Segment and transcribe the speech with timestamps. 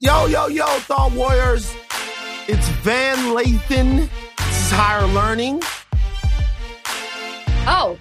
[0.00, 1.74] Yo, yo, yo, Thought Warriors.
[2.46, 4.08] It's Van Lathan.
[4.38, 5.60] This is Higher Learning.
[7.66, 7.98] Oh,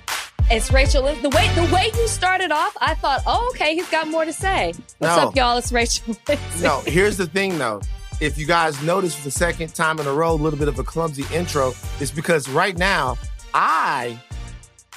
[0.51, 1.03] it's Rachel.
[1.03, 4.31] The way the way you started off, I thought, oh, okay, he's got more to
[4.33, 4.73] say.
[4.99, 5.23] What's No.
[5.29, 5.57] up, y'all?
[5.57, 6.15] It's Rachel.
[6.61, 7.81] No, here's the thing though.
[8.21, 10.77] If you guys notice for the second time in a row, a little bit of
[10.79, 13.17] a clumsy intro, it's because right now
[13.55, 14.19] I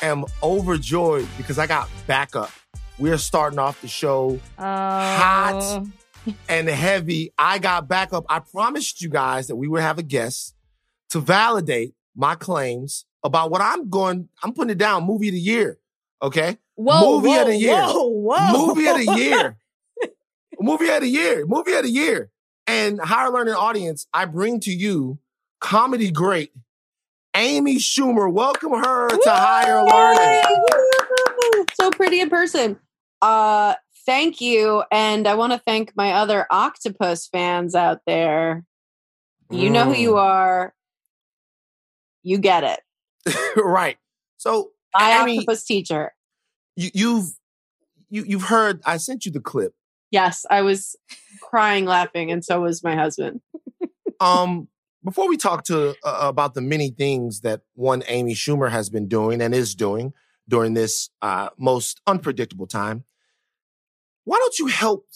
[0.02, 2.50] am overjoyed because I got backup.
[2.98, 4.62] We're starting off the show Oh.
[4.62, 5.82] Hot.
[6.48, 7.32] And heavy.
[7.38, 8.24] I got backup.
[8.28, 10.54] I promised you guys that we would have a guest
[11.10, 14.28] to validate my claims about what I'm going.
[14.42, 15.04] I'm putting it down.
[15.04, 15.78] Movie of the year.
[16.22, 16.58] Okay.
[16.74, 17.82] Whoa, movie whoa, of the year.
[17.82, 18.66] Whoa, whoa.
[18.66, 19.56] Movie of the year.
[20.60, 21.46] movie of the year.
[21.46, 22.30] Movie of the year.
[22.66, 25.18] And higher learning audience, I bring to you
[25.60, 26.52] comedy great
[27.34, 28.32] Amy Schumer.
[28.32, 31.66] Welcome her to higher learning.
[31.74, 32.78] So pretty in person.
[33.22, 33.74] Uh
[34.10, 34.82] thank you.
[34.90, 38.64] And I want to thank my other octopus fans out there.
[39.50, 40.00] You know who Mm.
[40.00, 40.74] you are.
[42.24, 42.80] You get it.
[43.56, 43.98] right.
[44.36, 46.12] So My Amy- octopus teacher.
[46.76, 47.30] you, you've
[48.08, 48.80] you, you've heard.
[48.84, 49.72] I sent you the clip.
[50.10, 50.96] Yes, I was
[51.40, 53.40] crying laughing, and so was my husband.
[54.22, 54.68] Um,
[55.02, 59.08] before we talk to uh, about the many things that one Amy Schumer has been
[59.08, 60.12] doing and is doing
[60.46, 63.04] during this uh, most unpredictable time,
[64.24, 65.06] why don't you help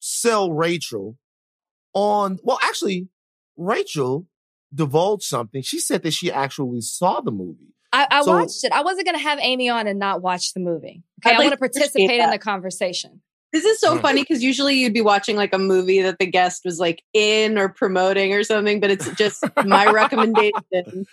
[0.00, 1.16] sell Rachel
[1.94, 2.38] on?
[2.42, 3.08] Well, actually,
[3.56, 4.26] Rachel
[4.74, 5.62] divulged something.
[5.62, 7.72] She said that she actually saw the movie.
[7.92, 8.72] I, I So- watched it.
[8.72, 11.02] I wasn't going to have Amy on and not watch the movie.
[11.24, 13.22] Okay, I'd I want to to participate in the conversation.
[13.52, 14.02] This is so Mm.
[14.02, 17.56] funny because usually you'd be watching like a movie that the guest was like in
[17.56, 21.06] or promoting or something, but it's just my recommendation.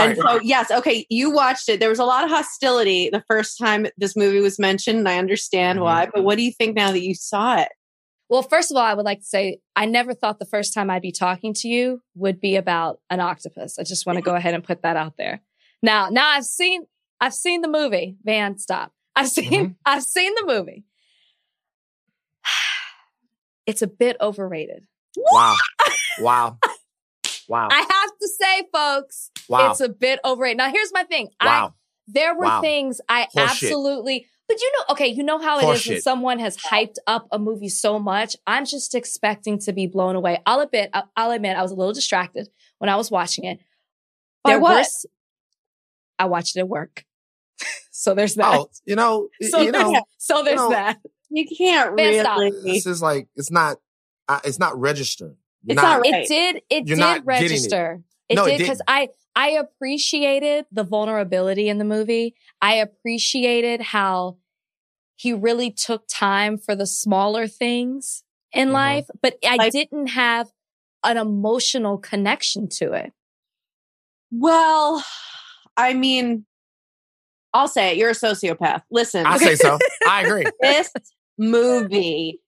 [0.00, 1.80] And so, yes, okay, you watched it.
[1.80, 5.18] There was a lot of hostility the first time this movie was mentioned, and I
[5.18, 5.82] understand Mhm.
[5.82, 6.06] why.
[6.12, 7.68] But what do you think now that you saw it?
[8.28, 10.88] Well, first of all, I would like to say I never thought the first time
[10.90, 13.78] I'd be talking to you would be about an octopus.
[13.78, 15.42] I just want to go ahead and put that out there.
[15.82, 16.86] Now, now I've seen
[17.20, 18.16] I've seen the movie.
[18.24, 18.92] Van, stop.
[19.14, 20.84] I've seen I've seen the movie.
[23.66, 24.86] It's a bit overrated.
[25.16, 25.54] wow,
[26.20, 26.58] wow,
[27.48, 30.58] wow, I have to say, folks, wow, it's a bit overrated.
[30.58, 31.28] Now, here's my thing.
[31.40, 31.74] I wow.
[32.08, 32.60] There were Wow.
[32.60, 33.50] things I Horseshit.
[33.50, 37.28] absolutely, but you know, okay, you know how it is when someone has hyped up
[37.30, 38.36] a movie so much.
[38.46, 40.40] I'm just expecting to be blown away.
[40.44, 42.48] I'll admit, I'll, I'll admit, I was a little distracted
[42.78, 43.60] when I was watching it.
[44.42, 44.74] By There what?
[44.74, 45.06] were s-
[46.18, 47.04] I watched it at work,
[47.92, 48.52] so there's that.
[48.58, 50.98] Oh, you know, so you there's, know, so there's know, that.
[51.30, 52.38] You can't Man, stop.
[52.40, 52.72] really.
[52.72, 53.78] this is like it's not,
[54.28, 55.36] uh, it's not registering.
[55.64, 56.14] You're It's not right.
[56.24, 56.56] It did.
[56.70, 57.50] It You're did not getting it.
[57.50, 58.02] register.
[58.28, 58.80] It, No, did because.
[58.88, 62.34] I I appreciated the vulnerability in the movie.
[62.60, 64.36] I appreciated how
[65.16, 68.72] he really took time for the smaller things in Mhm.
[68.72, 70.50] life, but I Like- didn't have
[71.04, 73.12] an emotional connection to it.
[74.30, 75.04] Well,
[75.76, 76.46] I mean,
[77.54, 77.96] I'll say it.
[77.98, 78.82] You're a sociopath.
[78.90, 79.78] Listen, I say so.
[80.08, 80.44] I agree.
[80.60, 80.90] this
[81.38, 82.40] movie,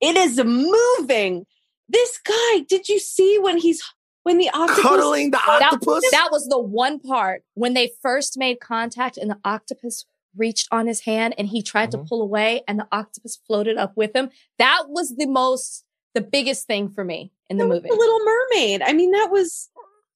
[0.00, 1.46] it is moving.
[1.88, 3.82] This guy, did you see when he's
[4.24, 6.04] when the octopus Cuddling the That, octopus.
[6.12, 10.04] that was the one part when they first made contact and the octopus
[10.36, 11.92] reached on his hand and he tried Mhm.
[11.92, 14.30] to pull away and the octopus floated up with him.
[14.58, 15.84] That was the most,
[16.14, 17.88] the biggest thing for me in the That movie.
[17.88, 18.82] The Little Mermaid.
[18.82, 19.68] I mean, that was.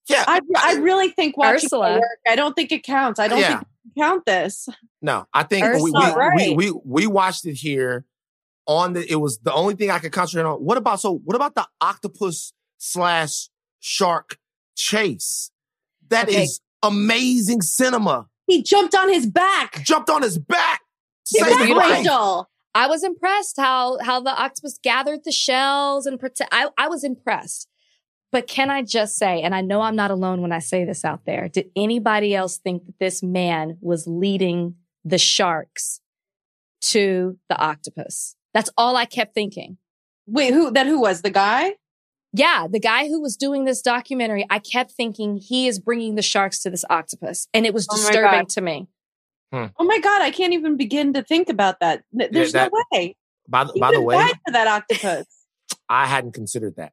[0.08, 0.24] yeah.
[0.28, 1.96] I, I really think watching Ursula.
[1.96, 2.18] it work.
[2.28, 3.18] I don't think it counts.
[3.18, 3.58] I don't Yeah.
[3.58, 4.68] think you count this.
[5.02, 6.56] No, I think we, we, right.
[6.56, 8.04] we, we we watched it here
[8.66, 9.10] on the.
[9.10, 10.56] It was the only thing I could concentrate on.
[10.58, 11.18] What about so?
[11.24, 13.48] What about the octopus slash
[13.80, 14.38] shark
[14.74, 15.50] chase?
[16.08, 16.94] That is Okay.
[16.94, 18.28] amazing cinema.
[18.46, 19.82] He jumped on his back.
[19.84, 20.80] Jumped on his back.
[21.32, 21.76] It Saved his beautiful.
[21.78, 21.98] life.
[21.98, 22.48] Rachel.
[22.74, 26.50] I was impressed how, how the octopus gathered the shells and protect.
[26.52, 27.68] I, I was impressed.
[28.30, 31.04] But can I just say, and I know I'm not alone when I say this
[31.04, 34.74] out there, did anybody else think that this man was leading
[35.04, 36.00] the sharks
[36.82, 38.35] to the octopus?
[38.56, 39.76] That's all I kept thinking.
[40.26, 40.70] Wait, who?
[40.70, 41.74] That who was the guy?
[42.32, 46.22] Yeah, the guy who was doing this documentary, I kept thinking he is bringing the
[46.22, 47.48] sharks to this octopus.
[47.52, 48.48] And it was Oh disturbing God.
[48.48, 48.88] to me.
[49.52, 52.02] Oh my god, I can't even begin to think about that.
[52.18, 53.14] Th- There's that- no way.
[53.46, 55.26] By the, He by the could way, die to that octopus.
[55.88, 56.92] I hadn't considered that.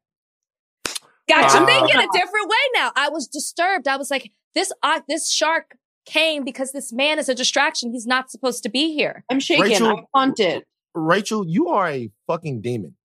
[1.29, 2.91] Got you Uh, thinking a different way now.
[2.97, 3.87] I was disturbed.
[3.87, 7.91] I was like, this uh, this shark came because this man is a distraction.
[7.93, 9.23] He's not supposed to be here.
[9.29, 9.63] I'm shaking.
[9.63, 10.63] Rachel- I'm haunted.
[10.93, 12.95] Rachel, you are a fucking demon.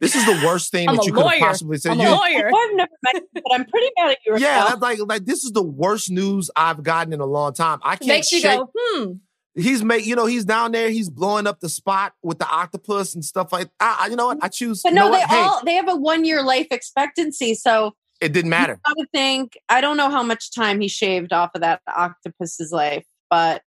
[0.00, 1.92] This is the worst thing I'm that you could have possibly said.
[1.92, 2.48] I'm You- a lawyer.
[2.48, 4.36] I've never met you, but I'm pretty mad at you.
[4.38, 4.68] yeah, Raquel.
[4.68, 7.78] that's like like this is the worst news I've gotten in a long time.
[7.84, 8.58] I can't makes you shake.
[8.58, 9.12] go, hmm.
[9.54, 10.90] He's make you know he's down there.
[10.90, 13.68] He's blowing up the spot with the octopus and stuff like.
[13.78, 14.38] I, I- you know what?
[14.42, 14.82] I choose.
[14.82, 15.28] But you know no, they what?
[15.30, 17.54] Hey, all they have a one year life expectancy.
[17.54, 18.80] So it didn't matter.
[18.84, 22.72] I would think I don't know how much time he shaved off of that octopus's
[22.72, 23.62] life, but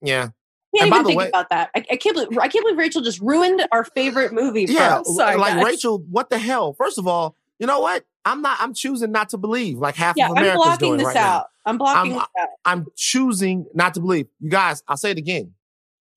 [0.00, 0.30] Yeah, I
[0.74, 1.70] can't And by even the think way- about that.
[1.74, 4.64] I, I can't believe I can't believe Rachel just ruined our favorite movie.
[4.68, 5.02] Yeah.
[5.04, 5.64] Sorry, like guys.
[5.64, 6.72] Rachel, what the hell?
[6.72, 8.04] First of all, you know what?
[8.24, 8.58] I'm not.
[8.60, 10.30] I'm choosing not to believe like half yeah.
[10.30, 11.28] of I'm blocking doing this right now.
[11.38, 11.46] out.
[11.66, 12.48] I'm blocking I'm- this out.
[12.64, 14.26] I'm choosing not to believe.
[14.40, 15.54] You guys, I'll say it again.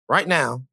[0.07, 0.63] Right now,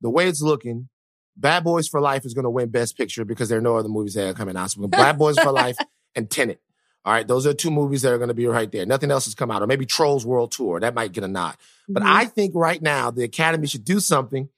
[0.00, 0.88] the way it's looking,
[1.36, 3.88] Bad Boys for Life is going to win Best Picture because there are no other
[3.88, 4.70] movies that are coming out.
[4.72, 5.76] So Bad Boys for Life
[6.16, 6.60] and Tenet.
[7.04, 8.86] All right, those are two movies that are going to be right there.
[8.86, 11.56] Nothing else has come out, or maybe Trolls World Tour that might get a nod.
[11.88, 12.06] But Mhm.
[12.06, 14.48] I think right now the Academy should do something.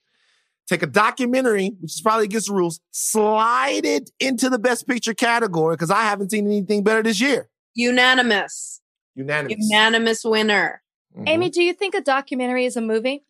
[0.69, 5.15] Take a documentary, which is probably against the rules, slide it into the Best Picture
[5.15, 7.49] category because I haven't seen anything better this year.
[7.75, 8.81] unanimous,
[9.17, 9.57] Unanimous.
[9.61, 10.83] unanimous winner.
[11.17, 11.29] Mhm.
[11.29, 13.25] Amy, do you think a documentary is a movie?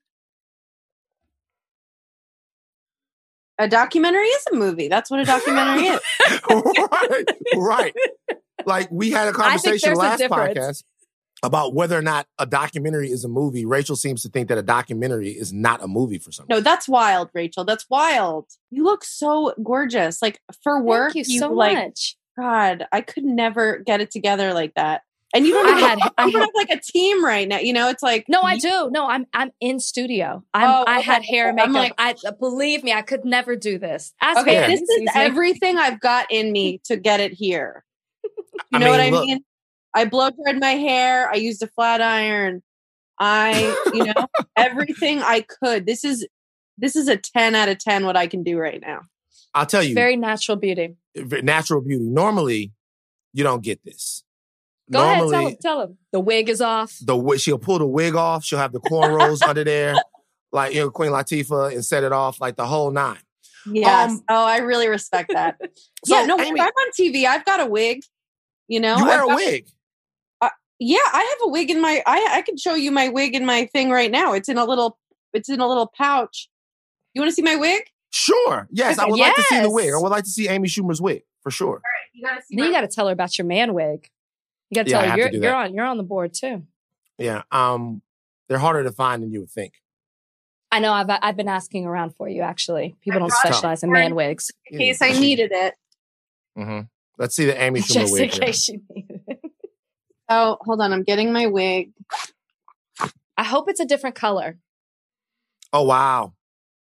[3.59, 4.89] A documentary is a movie.
[4.89, 6.01] That's what a documentary is.
[6.51, 7.25] right,
[7.57, 7.95] right.
[8.67, 10.83] Like we had a conversation there's a last podcast
[11.43, 13.65] about whether or not a documentary is a movie.
[13.65, 16.47] Rachel seems to think that a documentary is not a movie for some.
[16.49, 17.65] No, that's wild, Rachel.
[17.65, 18.47] That's wild.
[18.71, 20.21] You look so gorgeous.
[20.23, 22.17] Like for work, Thank you so like much.
[22.39, 25.03] God, I could never get it together like that.
[25.35, 27.47] And you don't I have, had- I you don't had- have like a team right
[27.47, 27.59] now.
[27.59, 28.89] You know, it's like No, I do.
[28.91, 30.43] No, I'm I'm in studio.
[30.55, 33.79] I'm, Oh, I had hair and I'm like- I believe me, I could never do
[33.79, 34.15] this.
[34.21, 34.75] Ask Okay, Amy.
[34.75, 37.85] this is Sees everything I've got in me to get it here.
[38.73, 39.27] You I know what I mean, look.
[39.27, 39.45] mean?
[39.95, 41.31] I blow dried my hair.
[41.31, 42.63] I used a flat iron.
[43.19, 44.13] I, you know,
[44.57, 45.87] everything I could.
[45.87, 46.27] This is
[46.79, 49.01] this is a 10 out of 10 what I can do right now.
[49.55, 50.97] I'll tell you, Very natural beauty.
[51.15, 52.05] natural beauty.
[52.05, 52.73] Normally,
[53.33, 54.23] you don't get this.
[54.93, 55.57] Go ahead, Normally, tell him.
[55.63, 55.99] Tell him.
[56.13, 56.95] The wig is off.
[57.01, 58.45] the wi- she'll pull the wig off.
[58.45, 59.95] She'll have the cornrows under there,
[60.53, 63.19] like you know Queen Latifah, and set it off like the whole nine.
[63.65, 64.11] Yes.
[64.13, 65.57] Um, oh, I really respect that.
[66.05, 67.25] So, yeah, no, Amy- when I'm on TV.
[67.27, 68.03] I've got a wig.
[68.69, 69.67] You know, you wear I've a got- wig.
[70.79, 72.03] Yeah, I have a wig in my.
[72.07, 74.35] I I can show you my wig in my thing right now.
[74.35, 74.99] It's in a little.
[75.33, 76.51] It's in a little pouch.
[77.15, 77.85] You want to see my wig?
[78.11, 78.69] Sure.
[78.71, 79.95] Yes, I would like to see the wig.
[79.95, 81.81] I would like to see Amy Schumer's wig for sure.
[82.13, 82.57] You got to see.
[82.57, 84.11] Then you got to tell her about your man wig.
[84.69, 86.03] You got to Yeah, I tell have her you're do you're on you're on the
[86.03, 86.65] board too.
[87.17, 87.45] Yeah.
[87.51, 88.03] Um,
[88.51, 89.73] they're harder to find than you would think.
[90.71, 90.93] I know.
[90.93, 92.43] I've I've been asking around for you.
[92.43, 94.51] Actually, people I don't specialize in man wigs.
[94.67, 95.75] in case I needed it.
[96.55, 96.81] hmm
[97.19, 98.33] Let's see the Amy Schumer Just in wig.
[98.33, 98.41] here.
[98.43, 99.41] case you needed it.
[100.29, 100.93] Oh, hold on.
[100.93, 101.93] I'm getting my wig.
[103.37, 104.59] I hope it's a different color.
[105.73, 106.33] Oh wow.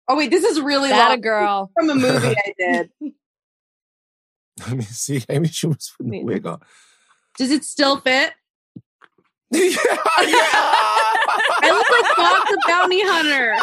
[0.10, 1.22] Oh wait, this is really That a long.
[1.22, 1.72] girl.
[1.74, 2.90] from a movie I did.
[4.68, 5.24] Let me see.
[5.30, 6.60] Amy Schumer's putting the wig on.
[7.38, 8.34] Does it still fit?
[9.52, 9.78] yeah, yeah.
[11.62, 13.56] I look like Bob the Bounty Hunter.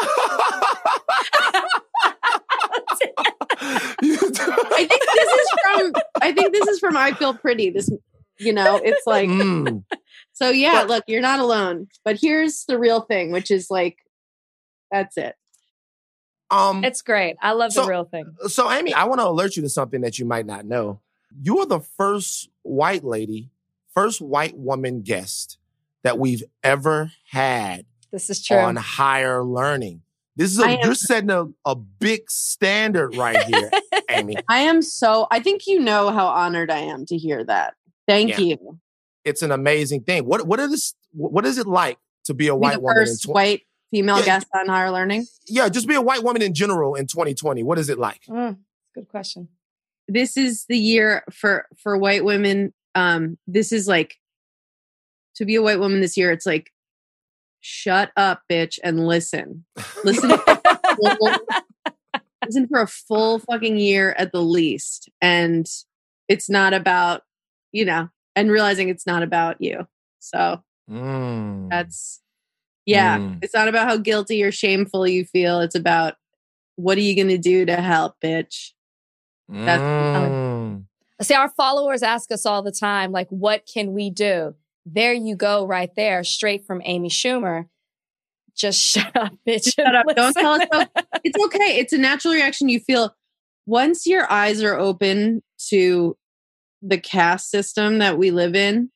[3.59, 5.93] I think this is from.
[6.21, 7.69] I think this is from I Feel Pretty.
[7.69, 7.89] This,
[8.39, 9.83] you know, it's like Mm.
[10.33, 10.49] so.
[10.49, 11.87] Yeah, But- look, you're not alone.
[12.05, 13.97] But here's the real thing, which is like,
[14.91, 15.35] that's it.
[16.49, 17.35] Um, It's great.
[17.41, 18.35] I love So- the real thing.
[18.47, 21.01] so Amy, I want to alert you to something that you might not know.
[21.41, 23.49] You are the first white lady,
[23.93, 25.57] first white woman guest
[26.03, 28.55] that we've ever had This is true.
[28.57, 30.03] on higher learning.
[30.37, 33.69] This is I a, am- you're setting a, a big standard right here,
[34.09, 34.35] Amy.
[34.47, 35.27] I am so.
[35.31, 37.73] I think you know how honored I am to hear that.
[38.07, 38.39] Thank Yeah.
[38.39, 38.79] you.
[39.25, 40.25] It's an amazing thing.
[40.25, 42.97] What what is what is it like to be a Be white the woman?
[42.97, 44.25] In first tw- white female Yeah.
[44.25, 45.25] guest on higher learning.
[45.47, 47.63] yeah, just be a white woman in general in 2020.
[47.63, 48.21] What is it like?
[48.29, 48.57] Mm,
[48.95, 49.49] good question.
[50.07, 54.15] this is the year for for white women um this is like
[55.35, 56.71] to be a white woman this year it's like
[57.69, 59.65] shut up bitch and listen
[60.05, 60.31] listen
[62.45, 65.67] listen for a full fucking year at the least and
[66.29, 67.23] it's not about
[67.73, 69.85] you know and realizing it's not about you
[70.19, 71.69] so Mm.
[71.69, 72.21] that's
[72.85, 73.39] yeah Mm.
[73.41, 76.13] it's not about how guilty or shameful you feel it's about
[76.77, 78.71] what are you gonna do to help bitch
[79.49, 80.85] that's- Mm.
[81.21, 84.53] See, our followers ask us all the time, like, what can we do?
[84.89, 87.65] There you go, right there, straight from Amy Schumer.
[88.55, 89.73] Just shut up, bitch.
[89.73, 90.05] Shut up.
[90.15, 90.85] Don't tell us how-
[91.23, 91.77] it's okay.
[91.77, 93.13] It's a natural reaction you feel
[93.65, 96.15] once your eyes are open to
[96.81, 98.89] the caste system that we live in.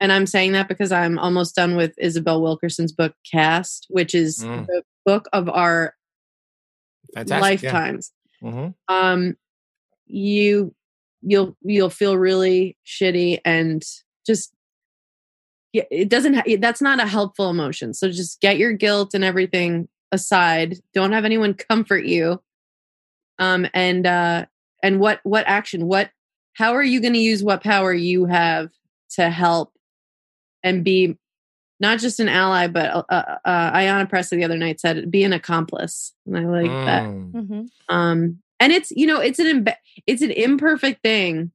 [0.00, 4.38] And I'm saying that because I'm almost done with Isabel Wilkerson's book Caste which is
[4.38, 4.66] mm.
[4.66, 5.94] the book of our
[7.14, 8.12] Fantastic, lifetimes.
[8.42, 8.50] Yeah.
[8.50, 8.94] Mm-hmm.
[8.94, 9.36] Um,
[10.06, 10.74] you
[11.22, 13.82] you'll you'll feel really shitty and
[14.26, 14.59] just yeah,
[15.72, 17.94] it doesn't ha- that's not a helpful emotion.
[17.94, 20.78] So just get your guilt and everything aside.
[20.94, 22.42] Don't have anyone comfort you.
[23.38, 24.46] Um, and uh,
[24.82, 25.86] and what what action?
[25.86, 26.10] What
[26.54, 28.70] how are you going to use what power you have
[29.10, 29.72] to help
[30.62, 31.16] and be
[31.78, 35.24] not just an ally, but uh, uh, uh Ayanna Pressley the other night said, "Be
[35.24, 36.84] an accomplice," and I like mm.
[36.84, 37.02] that.
[37.04, 37.94] Mm-hmm.
[37.94, 39.66] Um, and it's you know it's an
[40.06, 41.52] it's an imperfect thing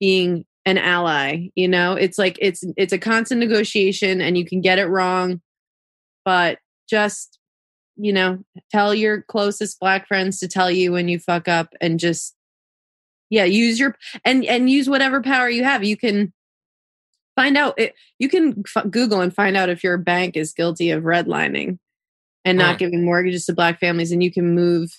[0.00, 1.48] being an ally.
[1.54, 5.40] You know, it's like it's it's a constant negotiation, and you can get it wrong,
[6.24, 6.58] but
[6.88, 7.38] just
[7.98, 11.98] you know, tell your closest black friends to tell you when you fuck up, and
[11.98, 12.34] just
[13.30, 15.82] yeah, use your and and use whatever power you have.
[15.82, 16.34] You can
[17.36, 20.90] find out it, you can f- google and find out if your bank is guilty
[20.90, 21.78] of redlining
[22.44, 24.90] and not giving mortgages to black families and you can move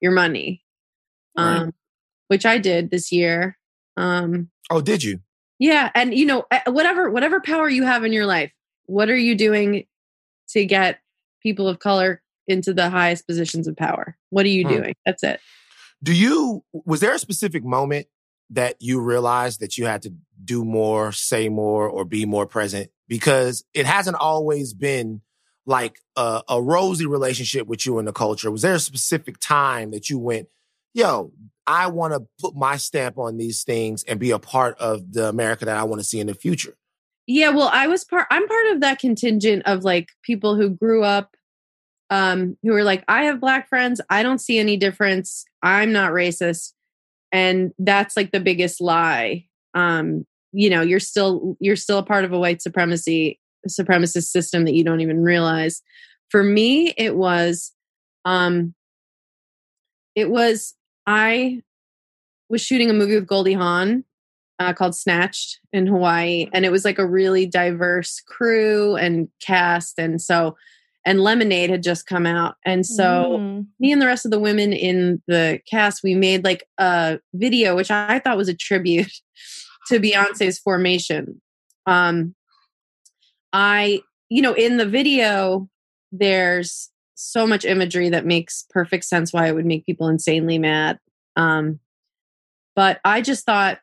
[0.00, 0.62] your money
[1.38, 1.58] right.
[1.58, 1.74] um,
[2.28, 3.56] which i did this year
[3.96, 5.20] um, oh did you
[5.58, 8.52] yeah and you know whatever whatever power you have in your life
[8.86, 9.86] what are you doing
[10.48, 11.00] to get
[11.42, 14.74] people of color into the highest positions of power what are you hmm.
[14.74, 15.40] doing that's it
[16.02, 18.06] do you was there a specific moment
[18.50, 22.90] that you realized that you had to do more, say more, or be more present?
[23.08, 25.22] Because it hasn't always been
[25.66, 28.50] like a, a, rosy relationship with you and the culture.
[28.50, 30.48] Was there a specific time that you went,
[30.92, 31.32] yo,
[31.66, 35.28] I want to put my stamp on these things and be a part of the
[35.28, 36.76] America that I want to see in the future?
[37.26, 41.02] Yeah, well, I was part, I'm part of that contingent of like people who grew
[41.02, 41.36] up
[42.10, 44.00] um, who are like, I have black friends.
[44.10, 45.46] I don't see any difference.
[45.62, 46.74] I'm not racist
[47.34, 49.44] and that's like the biggest lie
[49.74, 54.64] um you know you're still you're still a part of a white supremacy supremacist system
[54.64, 55.82] that you don't even realize
[56.30, 57.72] for me it was
[58.24, 58.72] um
[60.14, 60.74] it was
[61.06, 61.60] i
[62.48, 64.04] was shooting a movie with goldie hawn
[64.60, 69.98] uh, called snatched in hawaii and it was like a really diverse crew and cast
[69.98, 70.54] and so
[71.04, 72.56] and Lemonade had just come out.
[72.64, 73.66] And so mm.
[73.78, 77.76] me and the rest of the women in the cast, we made like a video,
[77.76, 79.12] which I thought was a tribute
[79.88, 81.40] to Beyonce's formation.
[81.86, 82.34] Um,
[83.52, 85.68] I, you know, in the video,
[86.10, 90.98] there's so much imagery that makes perfect sense why it would make people insanely mad.
[91.36, 91.80] Um,
[92.76, 93.78] but I just thought,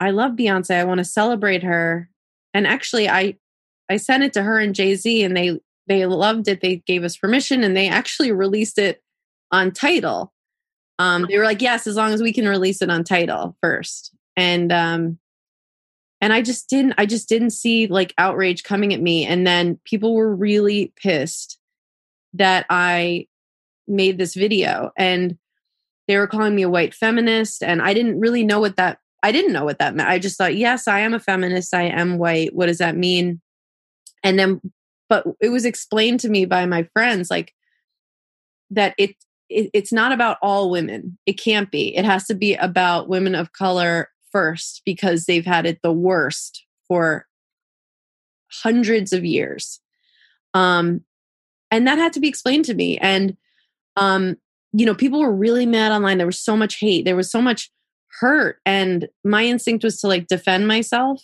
[0.00, 0.78] I love Beyonce.
[0.78, 2.08] I want to celebrate her.
[2.52, 3.36] And actually, I
[3.90, 6.60] I sent it to her and Jay Z, and they they loved it.
[6.60, 9.02] They gave us permission and they actually released it
[9.52, 10.32] on Tidal.
[10.98, 14.14] Um, they were like, yes, as long as we can release it on Tidal first.
[14.36, 15.18] And um,
[16.20, 19.26] and I just didn't I just didn't see like outrage coming at me.
[19.26, 21.58] And then people were really pissed
[22.34, 23.26] that I
[23.86, 25.38] made this video and
[26.06, 29.32] they were calling me a white feminist and I didn't really know what that I
[29.32, 30.08] didn't know what that meant.
[30.08, 31.72] I just thought, yes, I am a feminist.
[31.72, 32.54] I am white.
[32.54, 33.40] What does that mean?
[34.22, 34.60] And then
[35.08, 37.54] but it was explained to me by my friends like
[38.70, 39.14] that it,
[39.48, 43.34] it it's not about all women it can't be it has to be about women
[43.34, 47.26] of color first because they've had it the worst for
[48.62, 49.80] hundreds of years
[50.54, 51.02] um
[51.74, 52.98] and that had to be explained to me.
[52.98, 53.36] And
[53.96, 54.36] um
[54.72, 56.18] you know people were really mad online.
[56.18, 57.04] There was so much hate.
[57.04, 57.70] There was so much
[58.20, 58.60] hurt.
[58.64, 61.20] And my instinct was to like defend myself.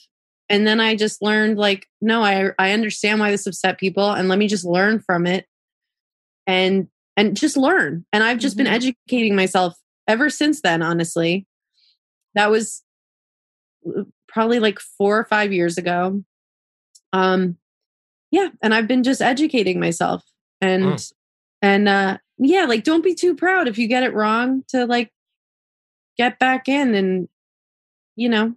[0.48, 4.28] And then i just learned like no i i understand why this upset people and
[4.28, 5.46] let me just learn from it.
[6.46, 8.04] And and just learn.
[8.12, 8.64] And i've just mm-hmm.
[8.64, 9.76] been educating myself
[10.08, 11.46] ever since then honestly.
[12.34, 12.82] That was
[13.86, 16.24] uh, probably like 4 or 5 years ago.
[17.12, 17.56] Um
[18.32, 18.48] yeah.
[18.62, 20.24] And i've been just educating myself
[20.60, 21.12] and mm.
[21.62, 25.12] and uh yeah like don't be too proud if you get it wrong to like
[26.16, 27.28] get back in and
[28.16, 28.54] you know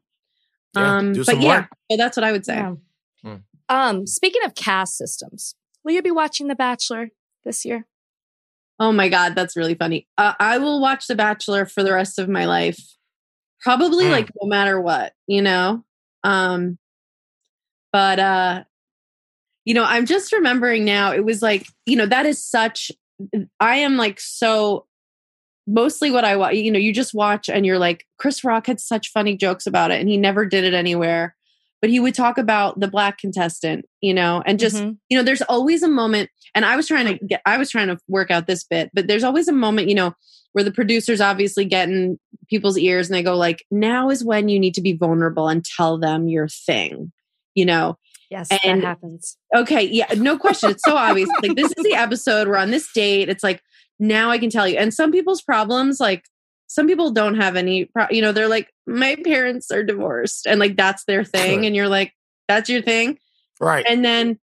[0.75, 2.55] yeah, um, but yeah, so that's what I would say.
[2.55, 2.75] Yeah.
[3.24, 3.36] Hmm.
[3.69, 7.10] Um, speaking of caste systems, will you be watching The Bachelor
[7.45, 7.86] this year?
[8.79, 10.07] Oh my God, that's really funny.
[10.17, 12.79] Uh, I will watch The Bachelor for the rest of my life,
[13.62, 14.12] probably mm.
[14.12, 15.83] like no matter what, you know.
[16.24, 16.79] Um,
[17.91, 18.63] but uh,
[19.65, 21.12] you know, I'm just remembering now.
[21.13, 22.91] It was like you know that is such.
[23.60, 24.86] I am like so
[25.65, 28.82] mostly what I watch, you know, you just watch and you're like, Chris Rock had
[28.82, 31.36] such funny jokes about it and he never did it anywhere.
[31.82, 34.98] but he would talk about the black contestant, you know, and just, Mhm.
[35.10, 37.89] you know, there's always a moment, and I was trying to get, I was trying
[37.89, 40.13] to work out this bit, but there's always a moment, you know,
[40.53, 42.17] where the producers obviously get in
[42.50, 45.65] people's ears and they go like, now is when you need to be vulnerable and
[45.65, 47.12] tell them your thing,
[47.53, 47.98] you know,
[48.34, 49.38] Yes, And- that happens.
[49.56, 50.72] Okay, yeah, no question.
[50.72, 51.30] It's so obvious.
[51.44, 52.48] Like this is the episode.
[52.48, 53.30] We're on this date.
[53.30, 53.62] It's like
[54.00, 54.78] now I can tell you.
[54.78, 56.25] And some people's problems, like
[56.68, 57.86] some people don't have any.
[57.86, 61.60] Pro- you know, they're like, my parents are divorced, and like that's their thing.
[61.60, 61.66] Right.
[61.68, 62.13] And you're like,
[62.48, 63.20] that's your thing.
[63.62, 63.86] Right.
[63.88, 64.40] And then,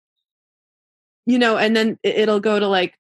[1.26, 2.94] you know, and then it- it'll go to like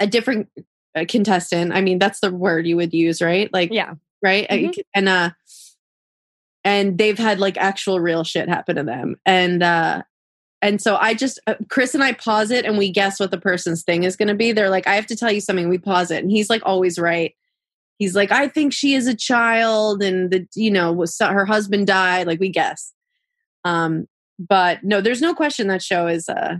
[0.00, 0.48] a different
[0.96, 1.72] uh, contestant.
[1.72, 3.48] I mean, that's the word you would use, right?
[3.52, 3.94] Like, Yeah.
[4.22, 4.78] right Mhm.
[4.94, 5.30] and uh
[6.64, 9.16] and they've had like actual real shit happen to them.
[9.26, 10.02] And uh
[10.62, 13.38] and so i just uh, chris and i pause it and we guess what the
[13.38, 14.52] person's thing is going to be.
[14.52, 15.68] They're like i have to tell you something.
[15.68, 17.34] We pause it and he's like always right.
[17.98, 21.86] He's like i think she is a child and the you know was her husband
[21.86, 22.26] died.
[22.26, 22.92] Like we guess.
[23.64, 24.06] Um
[24.38, 26.56] but no there's no question that show is uh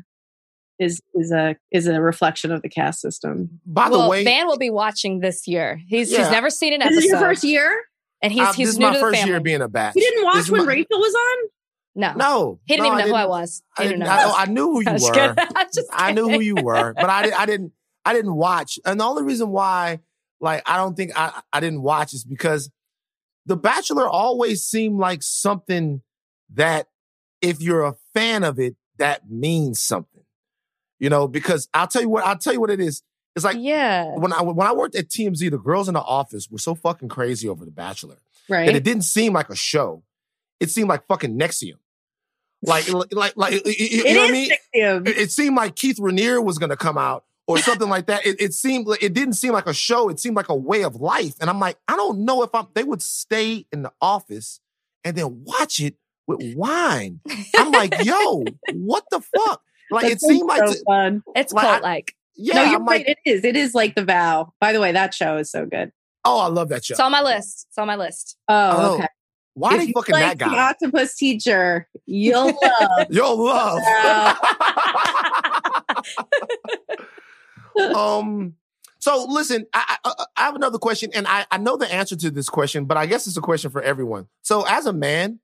[0.79, 3.61] is is a is a reflection of the caste system.
[3.65, 5.81] By well, the way, Van will be watching this year.
[5.89, 6.19] He's Yeah.
[6.19, 6.97] he's never seen an episode.
[6.97, 7.81] this episode, is your first year
[8.25, 9.31] and he's uh, he's this is new my to the first family.
[9.33, 9.95] year being a batch.
[9.97, 11.49] you didn't watch is when my- rachel was on
[11.97, 13.63] no, No, he didn't no, even know who I didn't- was.
[13.79, 14.35] I, He didn't, didn't know.
[14.35, 15.35] I, I knew who you I'm were.
[15.55, 17.73] I'm just I knew who you were, but I, di- I didn't
[18.05, 18.81] I didn't watch.
[18.85, 20.01] And the only reason why,
[20.41, 22.69] like, I don't think I, I didn't watch is because
[23.47, 26.03] The Bachelor always seemed like something
[26.55, 26.89] that
[27.41, 30.25] if you're a fan of it, that means something.
[30.99, 33.03] You know, because I'll tell you what, I'll tell you what it is.
[33.35, 34.15] It's like yeah.
[34.15, 37.09] when I when I worked at TMZ, the girls in the office were so fucking
[37.09, 38.67] crazy over The Bachelor right?
[38.67, 40.03] that it didn't seem like a show.
[40.61, 41.75] It seemed like fucking NXIVM.
[42.63, 44.51] Like, like, like, you, you know what I mean?
[44.75, 45.09] NXIVM.
[45.09, 48.25] It, it seemed like Keith Raniere was going to come out or something like that.
[48.25, 50.09] It, it seemed, like- it didn't seem like a show.
[50.09, 51.35] It seemed like a way of life.
[51.41, 54.61] And I'm like, I don't know if I'm, they would stay in the office
[55.03, 57.21] and then watch it with wine.
[57.59, 59.63] I'm like, yo, what the fuck?
[59.91, 61.23] Like, That it seemed like, so t- fun.
[61.37, 62.15] It's Like, cult like.
[62.37, 63.17] Yeah, no, you're I'm like, right.
[63.25, 63.45] It is.
[63.45, 64.53] It is like the vow.
[64.61, 65.93] By the way, that show is so good.
[66.25, 66.93] oh, I love that show.
[66.95, 67.67] It's on my list.
[67.69, 68.37] It's on my list.
[68.49, 69.07] Oh, Oh, okay.
[69.57, 70.69] Why If they you fucking like that the guy?
[70.71, 73.07] octopus teacher, you'll love.
[73.11, 73.79] you'll love.
[77.95, 78.55] um.
[78.99, 82.31] So listen, I, I I have another question, and I I know the answer to
[82.31, 84.29] this question, but I guess it's a question for everyone.
[84.43, 85.41] So as a man,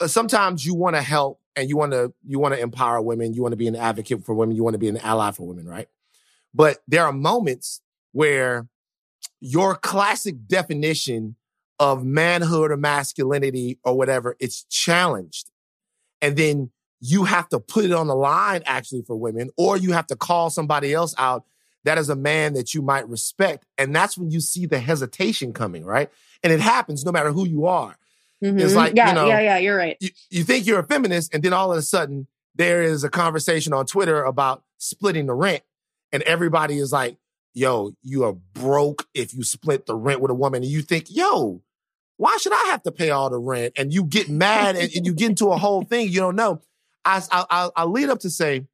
[0.00, 3.34] uh, sometimes you want to help and you want to you want to empower women,
[3.34, 5.46] you want to be an advocate for women, you want to be an ally for
[5.46, 5.88] women, right?
[6.54, 7.80] But there are moments
[8.12, 8.66] where
[9.40, 11.36] your classic definition
[11.78, 15.50] of manhood or masculinity or whatever it's challenged,
[16.20, 19.92] and then you have to put it on the line actually for women, or you
[19.92, 21.44] have to call somebody else out
[21.84, 23.64] that is a man that you might respect.
[23.78, 26.10] And that's when you see the hesitation coming, right?
[26.42, 27.96] And it happens no matter who you are.
[28.42, 28.74] Mhm.
[28.74, 29.58] like, yeah, you know- yeah, yeah.
[29.58, 29.96] You're right.
[30.00, 33.08] You, you think you're a feminist, and then all of a sudden there is a
[33.08, 35.62] conversation on Twitter about splitting the rent.
[36.12, 37.16] And everybody is like,
[37.54, 40.62] yo, you are broke if you split the rent with a woman.
[40.62, 41.62] And you think, yo,
[42.16, 43.74] why should I have to pay all the rent?
[43.76, 46.60] And you get mad and, and you get into a whole thing you don't know.
[47.04, 48.66] I, I, I, lead up to say,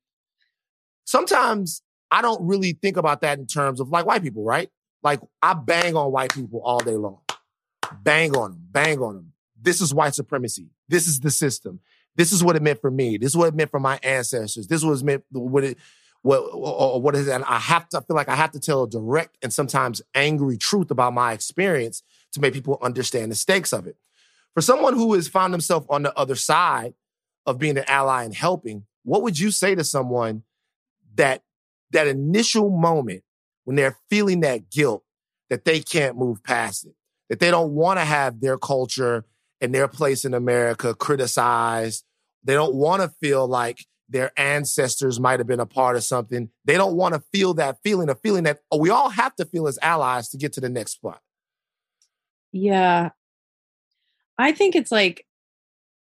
[1.04, 4.70] sometimes I don't really think about that in terms of like white people, right?
[5.02, 7.20] Like I bang on white people all day long.
[8.02, 9.32] Bang on them, bang on them.
[9.60, 10.68] This is white supremacy.
[10.88, 11.80] This is the system.
[12.16, 13.18] This is what it meant for me.
[13.18, 14.66] This is what it meant for my ancestors.
[14.66, 15.78] This was meant what it
[16.24, 17.32] what or what is it?
[17.32, 20.00] And I have to I feel like I have to tell a direct and sometimes
[20.14, 23.96] angry truth about my experience to make people understand the stakes of it.
[24.54, 26.94] For someone who has found themselves on the other side
[27.44, 30.44] of being an ally and helping, what would you say to someone
[31.16, 31.42] that
[31.90, 33.22] that initial moment
[33.64, 35.04] when they're feeling that guilt
[35.50, 36.94] that they can't move past it,
[37.28, 39.26] that they don't want to have their culture
[39.60, 42.02] and their place in America criticized.
[42.42, 46.50] They don't want to feel like their ancestors might have been a part of something.
[46.64, 49.44] They don't want to feel that feeling, a feeling that oh, we all have to
[49.44, 51.20] feel as allies to get to the next spot.
[52.52, 53.10] Yeah.
[54.38, 55.26] I think it's like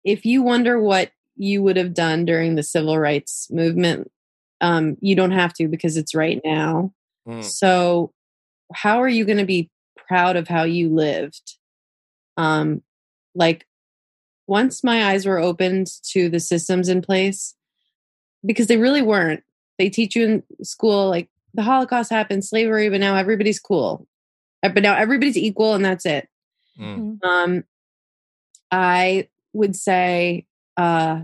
[0.03, 4.11] if you wonder what you would have done during the civil rights movement,
[4.61, 6.93] um, you don't have to because it's right now.
[7.27, 7.43] Mm.
[7.43, 8.11] So,
[8.73, 9.69] how are you going to be
[10.07, 11.57] proud of how you lived?
[12.37, 12.81] Um,
[13.35, 13.65] like,
[14.47, 17.55] once my eyes were opened to the systems in place,
[18.45, 19.43] because they really weren't.
[19.77, 24.07] They teach you in school, like, the Holocaust happened, slavery, but now everybody's cool.
[24.63, 26.27] Uh, But now everybody's equal, and that's it.
[26.79, 27.23] Mm.
[27.23, 27.63] Um,
[28.71, 30.45] I would say,
[30.77, 31.21] uh,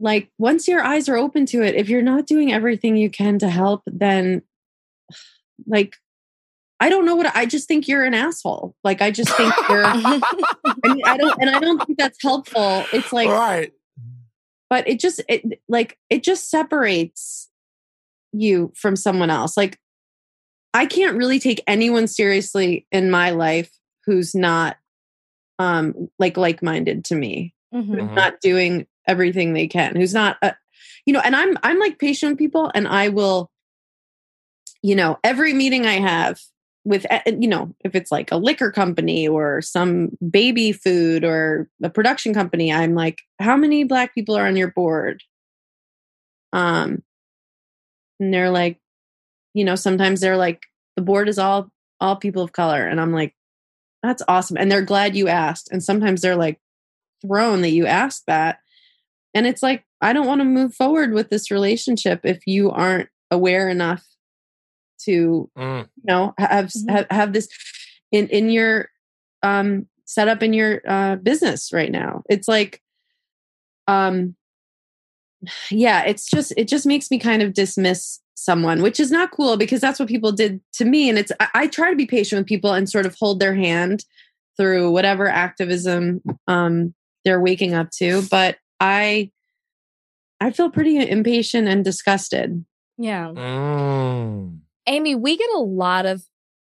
[0.00, 3.38] like once your eyes are open to it, if you're not doing everything you can
[3.40, 4.42] to help, then
[5.66, 5.96] like
[6.80, 8.76] I don't know what I just think you're an asshole.
[8.84, 10.20] Like I just think you're I
[10.84, 12.84] mean, I don't, and I don't think that's helpful.
[12.92, 13.72] It's like, right.
[14.70, 17.48] But it just, it like, it just separates
[18.32, 19.56] you from someone else.
[19.56, 19.78] Like,
[20.74, 23.70] I can't really take anyone seriously in my life
[24.04, 24.76] who's not,
[25.58, 27.86] um, like like-minded to me, Mhm.
[27.86, 30.52] who's not doing everything they can, who's not, uh,
[31.06, 31.20] you know.
[31.24, 33.50] And I'm, I'm like patient with people, and I will,
[34.82, 36.38] you know, every meeting I have
[36.88, 41.68] with uh, you know if it's like a liquor company or some baby food or
[41.82, 45.22] a production company i'm like how many black people are on your board?
[46.52, 47.02] Um
[48.18, 48.80] and they're like
[49.54, 50.62] you know sometimes they're like
[50.96, 51.70] the board is all
[52.00, 52.86] all people of color.
[52.86, 53.34] And i'm like
[54.02, 54.56] that's awesome.
[54.56, 55.70] And they're glad you asked.
[55.72, 56.60] And sometimes they're like
[57.20, 58.60] thrown that you asked that.
[59.34, 63.10] And it's like i don't want to move forward with this relationship if you aren't
[63.30, 64.04] aware enough
[65.04, 65.82] to Mm.
[65.96, 66.90] you know have Mhm.
[66.90, 67.48] have, have this
[68.12, 68.88] in in your
[69.42, 72.82] um set up in your uh business right now it's like
[73.86, 74.34] um
[75.70, 79.56] yeah it's just it just makes me kind of dismiss someone which is not cool
[79.56, 82.38] because that's what people did to me and it's I, I try to be patient
[82.38, 84.04] with people and sort of hold their hand
[84.56, 89.30] through whatever activism um they're waking up to but i
[90.40, 92.64] i feel pretty impatient and disgusted
[92.96, 93.32] Yeah.
[93.34, 94.60] Mm.
[94.88, 96.24] Amy, we get a lot of,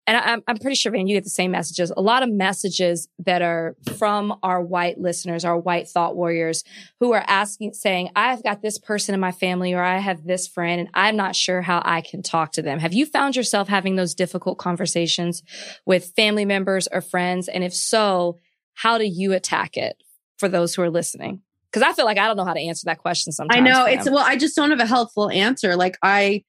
[0.05, 3.07] and I'm, I'm pretty sure, Van, you get the same messages, a lot of messages
[3.19, 6.63] that are from our white listeners, our white thought warriors
[6.99, 10.47] who are asking, saying, I've got this person in my family or I have this
[10.47, 12.79] friend and I'm not sure how I can talk to them.
[12.79, 15.43] Have you found yourself having those difficult conversations
[15.85, 17.47] with family members or friends?
[17.47, 18.39] And if so,
[18.75, 20.01] how do you attack it
[20.37, 21.41] for those who are listening?
[21.69, 23.59] Because I feel like I don't know how to answer that question sometimes.
[23.59, 25.75] I know it's well, I just don't have a helpful answer.
[25.75, 26.43] Like I,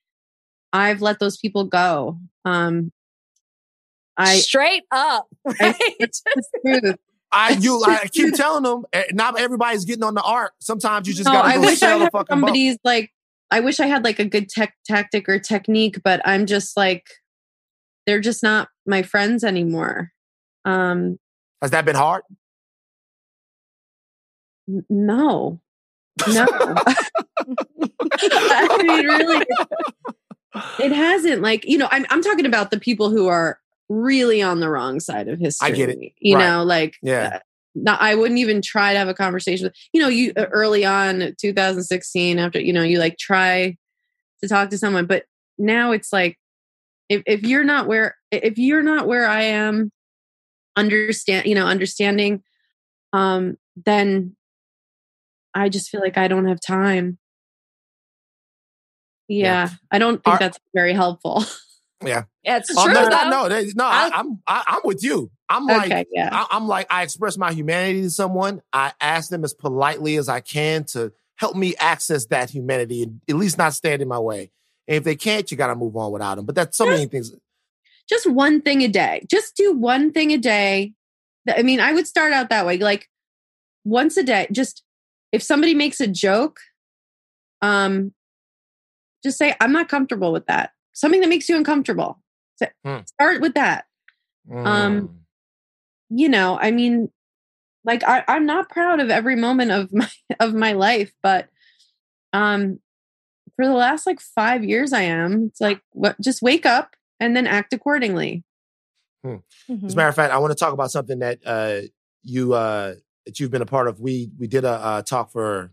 [0.73, 2.19] I've let those people go.
[2.45, 2.93] Um,
[4.17, 5.75] I straight up, right?
[5.99, 6.97] it's the truth.
[7.31, 10.53] I you I keep telling them eh, not everybody's getting on the ark.
[10.61, 12.35] Sometimes you just No, gotta I go wish I sell a had fucking boat.
[12.47, 13.11] somebody's like.
[13.51, 17.07] I wish I had like a good tech tactic or technique, but I'm just like,
[18.07, 20.13] they're just not my friends anymore.
[20.67, 21.19] Um,
[21.63, 22.25] Has that been hard?
[24.69, 25.61] n- no,
[26.31, 26.47] no.
[28.21, 29.47] I mean, really,
[30.55, 31.43] it hasn't.
[31.43, 33.59] Like, you know, I'm I'm talking about the people who are
[33.89, 35.69] really on the wrong side of history.
[35.69, 36.13] I get it.
[36.19, 36.47] You Right.
[36.47, 37.31] know, like Yeah.
[37.35, 37.39] uh,
[37.75, 40.85] not, I wouldn't even try to have a conversation with you know you uh, early
[40.85, 43.77] on 2016 after you know you like try
[44.43, 45.25] to talk to someone, but
[45.59, 46.39] now it's like
[47.09, 49.91] if if you're not where if you're not where I am,
[50.77, 52.43] understand you know understanding,
[53.13, 54.37] um, then
[55.55, 57.19] I just feel like I don't have time.
[59.29, 61.45] Yeah, I don't think Are- that's very helpful.
[62.05, 62.95] Yeah, it's Oh, true.
[62.95, 63.29] no, though.
[63.29, 63.85] no, no, no.
[63.85, 65.33] I, I- I'm I, I'm with you.
[65.49, 66.29] I'm like okay, yeah.
[66.33, 68.63] I, I'm like I express my humanity to someone.
[68.73, 73.21] I ask them as politely as I can to help me access that humanity and
[73.29, 74.53] at least not stand in my way.
[74.87, 76.47] And if they can't, you got to move on without them.
[76.47, 77.33] But that's so many things.
[78.09, 79.27] just one thing a day.
[79.29, 80.93] Just do one thing a day.
[81.49, 83.09] I mean, I would start out that way, like
[83.85, 84.47] once a day.
[84.53, 84.85] Just
[85.33, 86.61] if somebody makes a joke,
[87.61, 88.13] um,
[89.23, 92.21] just say, "I'm not comfortable with that." Something that makes you uncomfortable.
[92.57, 92.99] So Hmm.
[93.07, 93.87] Start with that.
[94.67, 95.25] Um,
[96.11, 97.11] You know, I mean,
[97.85, 101.49] like I, I'm not proud of every moment of my of my life, but
[102.33, 102.81] um,
[103.57, 105.47] for the last like five years, I am.
[105.47, 106.21] It's like what?
[106.21, 108.45] Just wake up and then act accordingly.
[109.25, 109.43] Mhm.
[109.85, 111.81] As a matter of fact, I want to talk about something that uh,
[112.23, 112.95] you uh,
[113.27, 114.01] that you've been a part of.
[114.01, 115.73] We we did a uh, talk for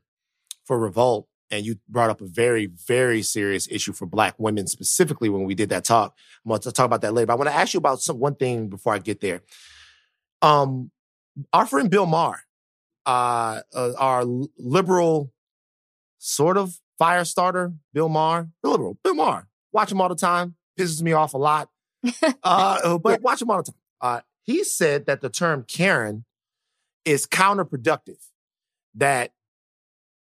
[0.66, 5.30] for Revolt, and you brought up a very very serious issue for Black women specifically
[5.30, 6.16] when we did that talk.
[6.44, 7.28] I'm going to talk about that later.
[7.28, 9.42] But I want to ask you about some one thing before I get there.
[10.42, 10.92] Um,
[11.54, 12.42] our friend Bill Maher,
[13.06, 14.26] uh, uh, our
[14.58, 15.32] liberal
[16.18, 19.48] sort of fire starter, Bill Maher, the liberal Bill Maher.
[19.72, 20.56] Watch him all the time.
[20.80, 21.70] Pisses me off a lot.
[22.44, 23.76] uh, but watch him all the time.
[24.02, 26.26] Uh, he said that the term Karen
[27.04, 28.18] is counterproductive.
[28.94, 29.34] That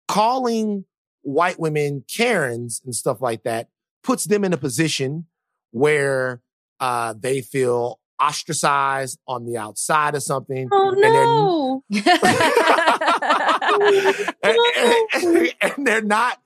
[0.09, 0.87] calling
[1.23, 3.69] white women Karens and stuff like that
[4.03, 5.27] puts them in a position
[5.71, 6.43] where
[6.81, 10.69] uh, they feel ostracized on the outside of something.
[10.71, 11.83] Oh and they're- no!
[14.43, 14.43] and,
[15.15, 16.41] and- and they're not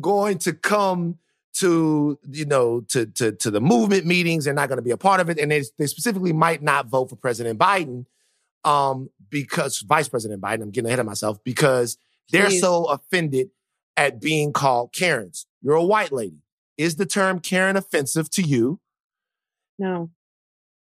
[0.00, 1.18] going to come
[1.52, 4.44] to you know to to to the movement meetings.
[4.44, 6.86] They're not going to be a part of it, and they they specifically might not
[6.86, 8.06] vote for President Biden,
[8.64, 10.62] um, because Vice President Biden.
[10.62, 11.98] I'm getting ahead of myself because
[12.30, 13.50] they're so offended
[13.96, 15.46] at being called Karens.
[15.62, 16.42] You're a white lady.
[16.78, 18.80] Is the term Karen offensive to you?
[19.78, 20.10] No.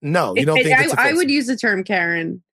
[0.01, 1.17] No, you don't it- think I, it's I offensive.
[1.17, 2.43] would use the term Karen.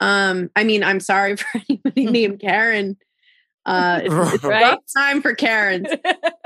[0.00, 2.96] Um, I mean, I'm sorry for anybody named Karen.
[3.66, 4.78] Uh, it's, it's Right.
[4.96, 5.88] time for Karens.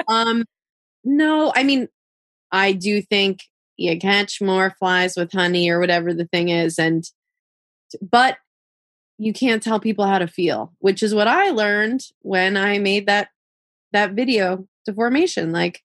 [0.08, 0.44] Um,
[1.04, 1.86] no, I mean,
[2.50, 3.38] I do think
[3.76, 7.04] you catch more flies with honey or whatever the thing is, and
[8.02, 8.36] but
[9.18, 13.06] you can't tell people how to feel, which is what I learned when I made
[13.06, 13.28] that
[13.92, 15.52] that video to formation.
[15.52, 15.82] Like,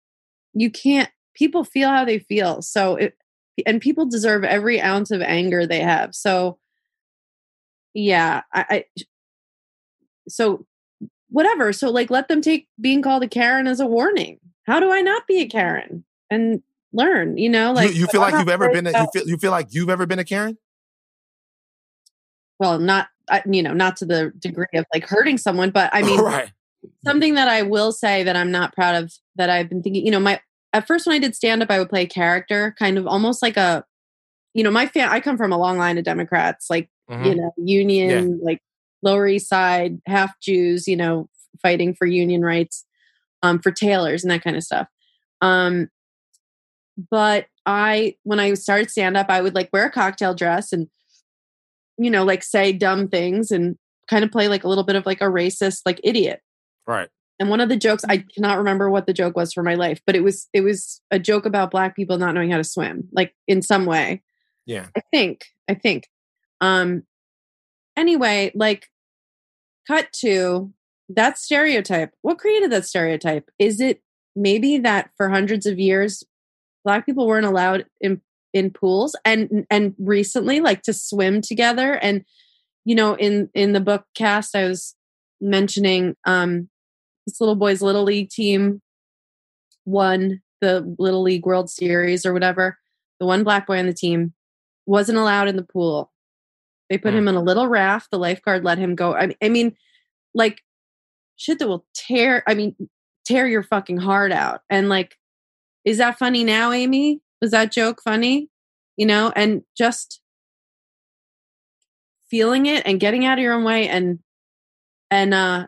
[0.54, 1.10] you can't.
[1.34, 3.18] People feel how they feel, so it
[3.66, 6.16] and people deserve every ounce of anger they have.
[6.16, 6.58] So,
[7.94, 9.04] yeah, I, I
[10.28, 10.66] so
[11.30, 11.74] whatever.
[11.74, 14.40] So like let them take being called a Karen as a warning.
[14.66, 16.62] How do I not be a Karen and
[16.92, 19.38] learn, you know, like you, you feel like you've ever been a, you feel you
[19.38, 20.58] feel like you've ever been a Karen?
[22.60, 23.10] well, not
[23.50, 26.52] you know, not to the degree of like hurting someone, but I mean right.
[27.06, 30.12] something that I will say that I'm not proud of that I've been thinking, you
[30.12, 30.40] know, my
[30.74, 33.42] at first when I did stand up I would play a character, kind of almost
[33.42, 33.86] like a
[34.54, 37.26] you know, my fan I come from a long line of Democrats, like Mhm.
[37.26, 38.62] you know, union, like
[39.02, 41.30] Lower East Side, half Jews, you know,
[41.62, 42.86] fighting for union rights,
[43.44, 44.88] um, for tailors and that kind of stuff.
[45.42, 45.90] Um,
[47.12, 50.88] but I, when I started stand up, I would like wear a cocktail dress and,
[51.98, 53.78] you know, like say dumb things and
[54.10, 56.42] kind of play like a little bit of like a racist, like idiot.
[56.86, 57.10] Right.
[57.40, 60.02] And one of the jokes, I cannot remember what the joke was for my life,
[60.06, 63.10] but it was, it was a joke about black people not knowing how to swim,
[63.12, 64.24] like in some way.
[64.66, 64.88] Yeah.
[64.96, 65.46] I think.
[65.70, 66.08] I think.
[66.62, 67.04] Um
[67.96, 68.90] anyway, like
[69.88, 70.74] cut to
[71.10, 72.12] that stereotype.
[72.22, 73.50] What created that stereotype?
[73.60, 74.02] Is it
[74.36, 76.24] maybe that for hundreds of years
[76.84, 78.22] black people weren't allowed in
[78.58, 82.26] in pools and and recently like to swim together and
[82.86, 84.96] you know in in the book Caste I was
[85.39, 86.70] mentioning um
[87.26, 88.82] this little boy's little league team
[89.86, 92.78] won the little league world series or whatever
[93.20, 94.34] the one black boy on the team
[94.86, 96.12] wasn't allowed in the pool.
[96.89, 97.17] They put Hmm.
[97.20, 98.10] him in a little raft.
[98.12, 99.13] The lifeguard let him go.
[99.13, 99.76] I, I mean,
[100.34, 100.62] like
[101.36, 102.43] shit that will tear.
[102.48, 102.76] I mean,
[103.26, 104.62] tear your fucking heart out.
[104.70, 105.17] And like,
[105.84, 107.20] is that funny now, Amy?
[107.41, 108.50] Was that joke funny?
[108.97, 110.21] You know, and just
[112.30, 114.19] feeling it and getting out of your own way and
[115.10, 115.67] and uh,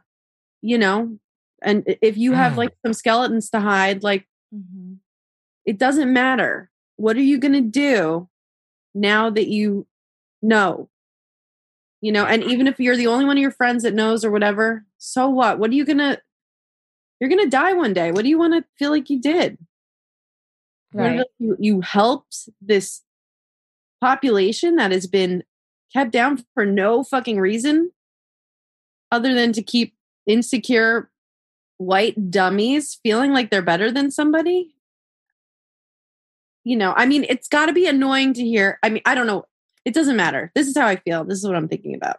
[0.62, 1.18] you know,
[1.62, 2.58] and if you have Mm.
[2.58, 4.98] like some skeletons to hide, like Mhm.
[5.66, 6.72] it doesn't matter.
[6.98, 8.30] What are you going to do
[8.94, 9.88] now that you
[10.42, 10.90] know?
[12.02, 14.32] You know, and even if you're the only one of your friends that knows or
[14.32, 15.60] whatever, so what?
[15.60, 16.22] What are you going to
[17.20, 18.12] You're going to die one day.
[18.12, 19.58] What do you want to feel like you did?
[20.94, 21.26] You Right.
[21.38, 23.02] You, you helped this
[24.02, 25.44] population that has been
[25.94, 27.92] kept down for no fucking reason
[29.12, 31.10] other than to keep insecure
[31.78, 34.76] white dummies feeling like they're better than somebody
[36.64, 39.28] you know i mean it's got to be annoying to hear i mean i don't
[39.28, 39.46] know
[39.86, 42.18] it doesn't matter this is how i feel this is what i'm thinking about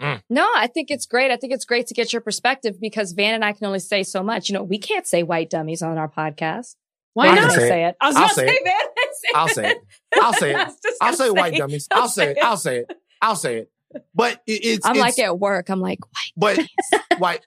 [0.00, 0.20] mm.
[0.30, 1.30] No, I think it's great.
[1.30, 4.04] I think it's great to get your perspective because Van and I can only say
[4.04, 4.48] so much.
[4.48, 6.76] You know, we can't say white dummies on our podcast.
[7.18, 7.96] Why I Van can not can say say it.
[8.00, 8.62] I was I'll say say it.
[8.64, 9.08] Van.
[9.12, 9.78] say I'll say it.
[10.14, 10.96] I'll say it.
[11.00, 11.88] I'll gonna say white dummies.
[11.90, 12.38] I'll I'll say it.
[12.40, 12.92] I'll say it.
[13.20, 13.72] I'll say it.
[14.14, 15.68] But it, it's I'm it's, like at work.
[15.68, 15.98] I'm like,
[16.36, 16.68] white.
[17.16, 17.40] but white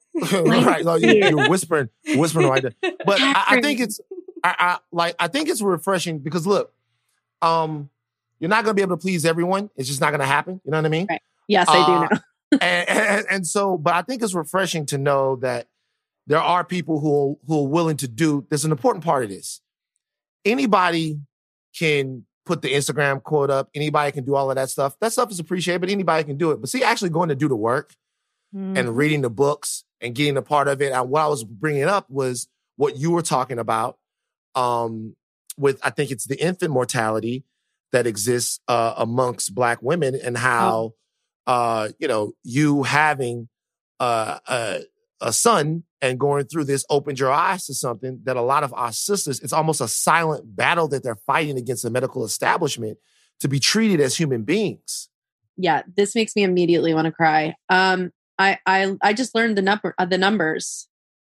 [0.66, 0.84] right.
[0.84, 2.74] No, you, you're whispering, whispering right there.
[3.06, 4.02] But I, I think it's
[4.44, 6.74] I, I like I think it's refreshing because look,
[7.42, 7.90] um,
[8.40, 9.70] you're not gonna be able to please everyone.
[9.78, 10.60] It's just not gonna happen.
[10.66, 11.08] You know what I mean?
[11.10, 11.22] Right.
[11.48, 12.10] yes i do Uh, know
[12.60, 15.68] and, and and so, but I think it's refreshing to know that
[16.32, 18.46] there are people who who are willing to do.
[18.50, 19.62] There's an important part of this.
[20.46, 21.20] Anybody
[21.78, 23.70] can put the Instagram quote up.
[23.76, 24.96] Anybody can do all of that stuff.
[25.00, 26.60] That stuff is appreciated, but anybody can do it.
[26.60, 27.94] But see, actually going to do the work
[28.54, 28.78] Mm.
[28.78, 30.92] and reading the books and getting a part of it.
[30.92, 33.98] And what I was bringing up was what you were talking about
[34.56, 35.16] um,
[35.58, 37.46] with, I think it's the infant mortality
[37.94, 40.96] that exists uh, amongst Black women and how,
[41.48, 43.48] uh, you know, you having
[44.02, 44.82] uh, a,
[45.22, 48.74] a son and going through this opened your eyes to something that a lot of
[48.74, 52.98] our sisters, it's almost a silent battle that they're fighting against the medical establishment
[53.40, 55.10] to be treated as human beings.
[55.58, 59.62] yeah this makes me immediately want to cry um i i i just learned the
[59.62, 60.88] number uh, the numbers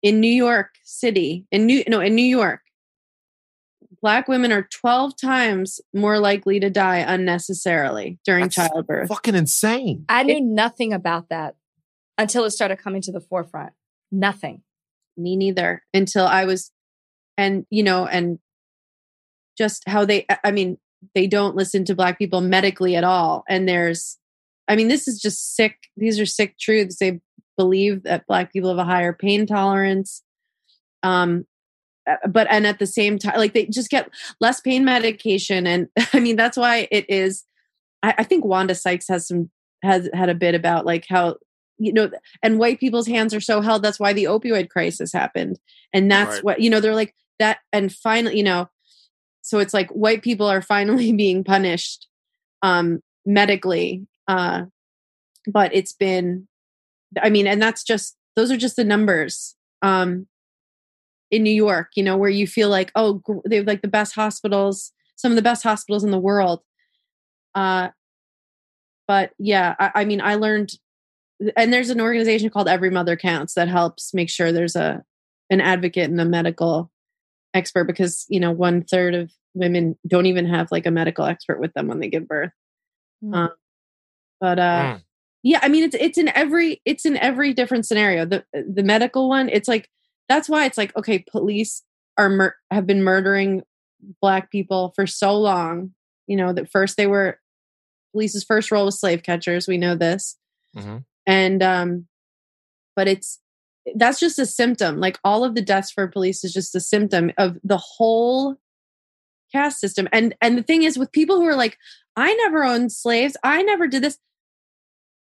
[0.01, 2.61] in new york city in new no in new york
[4.01, 10.05] black women are 12 times more likely to die unnecessarily during That's childbirth Fucking insane.
[10.07, 11.55] I knew nothing about that
[12.17, 13.73] until it started coming to the forefront.
[14.15, 14.61] Nothing.
[15.17, 16.71] me neither until i was
[17.37, 18.39] and you know and
[19.57, 20.77] just how they i mean
[21.13, 24.17] they don't listen to black people medically at all and there's
[24.67, 27.19] i mean this is just sick these are sick truths they
[27.57, 30.23] believe that black people have a higher pain tolerance
[31.03, 31.45] um
[32.29, 36.19] but and at the same time like they just get less pain medication and i
[36.19, 37.45] mean that's why it is
[38.03, 39.49] i, I think wanda sykes has some
[39.83, 41.35] has had a bit about like how
[41.77, 42.09] you know
[42.41, 45.59] and white people's hands are so held that's why the opioid crisis happened
[45.93, 46.43] and that's right.
[46.43, 48.69] what you know they're like that and finally you know
[49.41, 52.07] so it's like white people are finally being punished
[52.61, 54.63] um medically uh
[55.47, 56.47] but it's been
[57.21, 60.27] i mean and that's just those are just the numbers um
[61.31, 64.15] in new york you know where you feel like oh they have like the best
[64.15, 66.61] hospitals some of the best hospitals in the world
[67.55, 67.89] uh
[69.07, 70.71] but yeah I, I mean i learned
[71.55, 75.03] and there's an organization called every mother counts that helps make sure there's a
[75.49, 76.91] an advocate and a medical
[77.53, 81.59] expert because you know one third of women don't even have like a medical expert
[81.59, 82.51] with them when they give birth
[83.23, 83.35] mm.
[83.35, 83.49] um,
[84.39, 85.01] but uh mm.
[85.43, 89.29] yeah i mean it's it's in every it's in every different scenario the the medical
[89.29, 89.89] one it's like
[90.27, 91.83] that's why it's like okay police
[92.17, 93.61] are mur- have been murdering
[94.21, 95.91] black people for so long
[96.27, 97.39] you know that first they were
[98.11, 100.37] police's first role was slave catchers we know this
[100.75, 100.97] mm-hmm.
[101.27, 102.07] And um
[102.95, 103.39] but it's
[103.95, 104.99] that's just a symptom.
[104.99, 108.55] Like all of the deaths for police is just a symptom of the whole
[109.51, 110.07] caste system.
[110.11, 111.77] And and the thing is with people who are like
[112.15, 113.37] i never owned slaves.
[113.43, 114.17] I never did this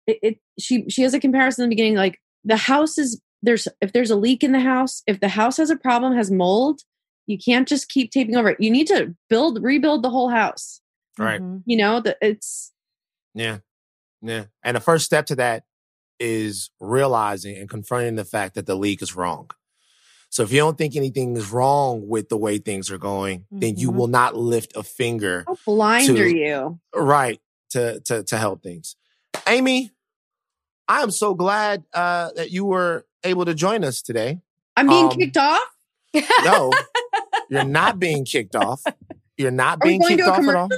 [0.07, 3.67] it, it she she has a comparison in the beginning like the house is there's
[3.81, 6.81] if there's a leak in the house if the house has a problem has mold
[7.27, 8.57] you can't just keep taping over it.
[8.59, 10.81] You need to build rebuild the whole house.
[11.19, 11.41] Right.
[11.65, 12.71] You know that it's
[13.35, 13.59] yeah.
[14.21, 14.45] Yeah.
[14.63, 15.63] And the first step to that
[16.19, 19.49] is realizing and confronting the fact that the leak is wrong
[20.29, 23.59] so if you don't think anything is wrong with the way things are going, mm-hmm.
[23.59, 23.97] then you mm-hmm.
[23.97, 25.45] will not lift a finger.
[25.47, 26.79] How blind to, are you?
[26.93, 27.39] Right.
[27.71, 28.95] To to to help things.
[29.47, 29.91] Amy,
[30.87, 34.39] I am so glad uh, that you were able to join us today.
[34.75, 35.67] I'm being um, kicked off?
[36.43, 36.71] no,
[37.49, 38.83] you're not being kicked off.
[39.37, 40.69] You're not being kicked off at all.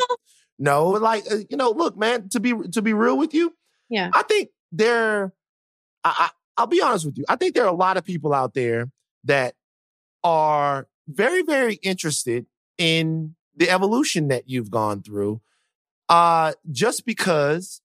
[0.57, 2.29] No, like uh, you know, look, man.
[2.29, 3.53] To be to be real with you,
[3.89, 5.33] yeah, I think there.
[6.03, 7.23] I, I I'll be honest with you.
[7.29, 8.91] I think there are a lot of people out there
[9.23, 9.55] that
[10.23, 12.45] are very, very interested
[12.77, 15.41] in the evolution that you've gone through.
[16.09, 17.81] Uh, just because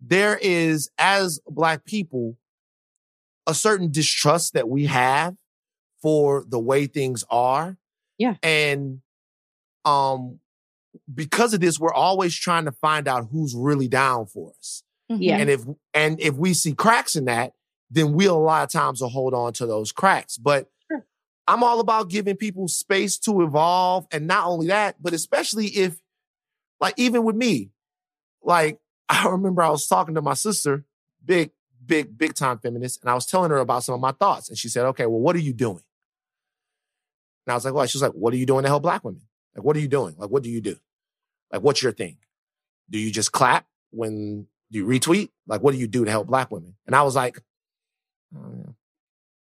[0.00, 2.38] there is, as Black people,
[3.46, 5.36] a certain distrust that we have
[6.00, 7.76] for the way things are.
[8.16, 8.36] Yeah.
[8.42, 9.00] And,
[9.84, 10.40] um,
[11.12, 14.82] because of this, we're always trying to find out who's really down for us.
[15.08, 15.38] Yeah.
[15.38, 15.62] And if,
[15.94, 17.52] and if we see cracks in that,
[17.90, 20.36] then we'll a lot of times will hold on to those cracks.
[20.36, 21.06] But sure.
[21.46, 24.06] I'm all about giving people space to evolve.
[24.12, 26.00] And not only that, but especially if,
[26.80, 27.70] like, even with me,
[28.42, 30.84] like, I remember I was talking to my sister,
[31.24, 31.50] big,
[31.84, 34.48] big, big time feminist, and I was telling her about some of my thoughts.
[34.48, 35.82] And she said, okay, well, what are you doing?
[37.46, 39.02] And I was like, well, she was like, what are you doing to help black
[39.02, 39.22] women?
[39.56, 40.14] Like, what are you doing?
[40.18, 40.76] Like, what do you do?
[41.50, 42.18] Like, what's your thing?
[42.90, 45.30] Do you just clap when do you retweet?
[45.46, 46.74] Like, what do you do to help black women?
[46.86, 47.40] And I was like,
[48.36, 48.74] Oh,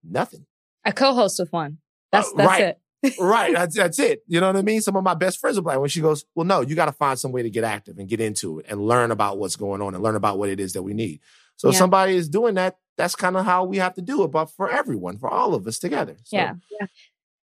[0.04, 0.46] Nothing.
[0.84, 1.78] I co-host with one.
[2.12, 2.76] That's uh, that's right.
[3.02, 3.14] it.
[3.20, 3.52] right.
[3.54, 4.22] That's that's it.
[4.26, 4.80] You know what I mean?
[4.80, 5.78] Some of my best friends are black.
[5.78, 8.08] When she goes, well, no, you got to find some way to get active and
[8.08, 10.72] get into it and learn about what's going on and learn about what it is
[10.72, 11.20] that we need.
[11.56, 11.72] So yeah.
[11.72, 14.46] if somebody is doing that, that's kind of how we have to do it, but
[14.46, 16.16] for everyone, for all of us together.
[16.24, 16.36] So.
[16.36, 16.54] Yeah.
[16.80, 16.86] yeah.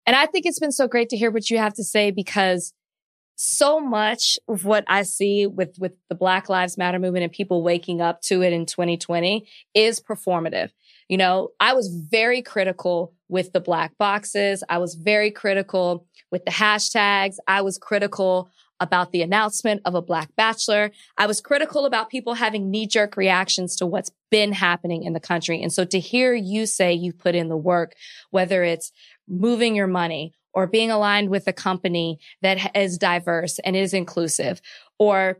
[0.06, 2.74] And I think it's been so great to hear what you have to say because
[3.36, 7.63] so much of what I see with, with the Black Lives Matter movement and people
[7.63, 10.71] waking up to it in 2020 is performative.
[11.10, 14.63] You know, I was very critical with the black boxes.
[14.69, 17.36] I was very critical with the hashtags.
[17.48, 20.91] I was critical about the announcement of a black bachelor.
[21.17, 25.19] I was critical about people having knee jerk reactions to what's been happening in the
[25.19, 25.62] country.
[25.62, 27.93] And so to hear you say you put in the work,
[28.32, 28.91] whether it's
[29.28, 34.62] moving your money or being aligned with a company that is diverse and is inclusive
[34.98, 35.38] or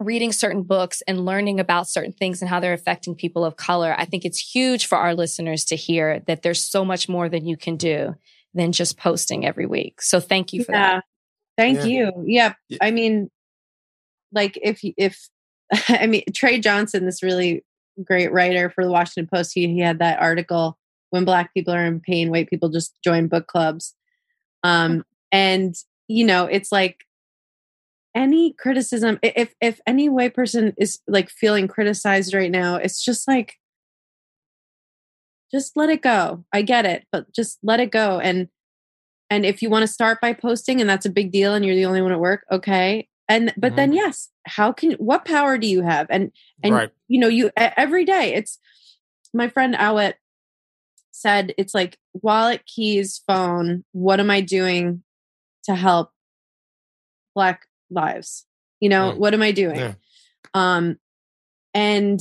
[0.00, 3.94] reading certain books and learning about certain things and how they're affecting people of color,
[3.96, 7.46] I think it's huge for our listeners to hear that there's so much more than
[7.46, 8.14] you can do
[8.54, 10.02] than just posting every week.
[10.02, 10.94] So thank you for yeah.
[10.94, 11.04] that.
[11.56, 11.84] Thank yeah.
[11.84, 12.24] you.
[12.26, 12.54] Yeah.
[12.68, 12.78] yeah.
[12.80, 13.30] I mean,
[14.32, 15.28] like if, if,
[15.88, 17.64] I mean, Tre Johnson, this really
[18.04, 20.78] great writer for the Washington Post, he, he had that article
[21.10, 23.94] when black people are in pain, white people just join book clubs.
[24.62, 25.74] Um, and
[26.08, 27.04] you know, it's like
[28.14, 33.28] any criticism if if any white person is like feeling criticized right now it's just
[33.28, 33.56] like
[35.52, 36.44] just let it go.
[36.52, 38.18] I get it but just let it go.
[38.18, 38.48] And
[39.30, 41.76] and if you want to start by posting and that's a big deal and you're
[41.76, 43.08] the only one at work okay.
[43.28, 43.76] And but mm-hmm.
[43.76, 46.06] then yes how can what power do you have?
[46.10, 46.32] And
[46.62, 46.90] and right.
[47.06, 48.58] you know you every day it's
[49.32, 50.14] my friend Awet
[51.18, 55.02] said it's like wallet keys phone what am i doing
[55.64, 56.10] to help
[57.34, 58.46] black lives
[58.80, 59.18] you know mm.
[59.18, 59.94] what am i doing yeah.
[60.54, 60.96] um
[61.74, 62.20] and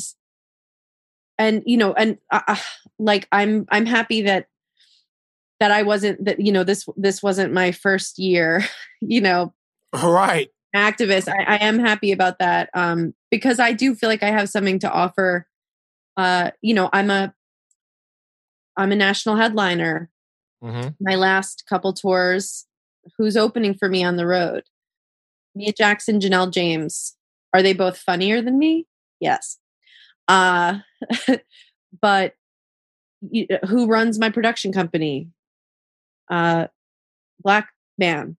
[1.37, 2.55] and you know and uh, uh,
[2.99, 4.47] like i'm i'm happy that
[5.59, 8.63] that i wasn't that you know this this wasn't my first year
[9.01, 9.53] you know
[10.03, 14.31] right activist I, I am happy about that um because i do feel like i
[14.31, 15.47] have something to offer
[16.17, 17.33] uh you know i'm a
[18.77, 20.09] i'm a national headliner.
[20.63, 20.89] Mm-hmm.
[20.99, 22.65] my last couple tours
[23.15, 24.63] who's opening for me on the road?
[25.53, 27.15] Mia jackson janelle james.
[27.53, 28.87] Are they both funnier than me?
[29.19, 29.57] Yes.
[30.27, 30.79] Uh
[32.01, 32.33] but
[33.29, 35.29] you, who runs my production company?
[36.29, 36.67] Uh
[37.41, 38.35] black man.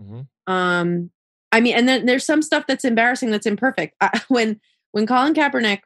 [0.00, 0.20] Mm-hmm.
[0.52, 1.10] um
[1.52, 3.94] i mean and then there's some stuff that's embarrassing that's imperfect.
[4.00, 4.60] I, when
[4.92, 5.80] when colin kaepernick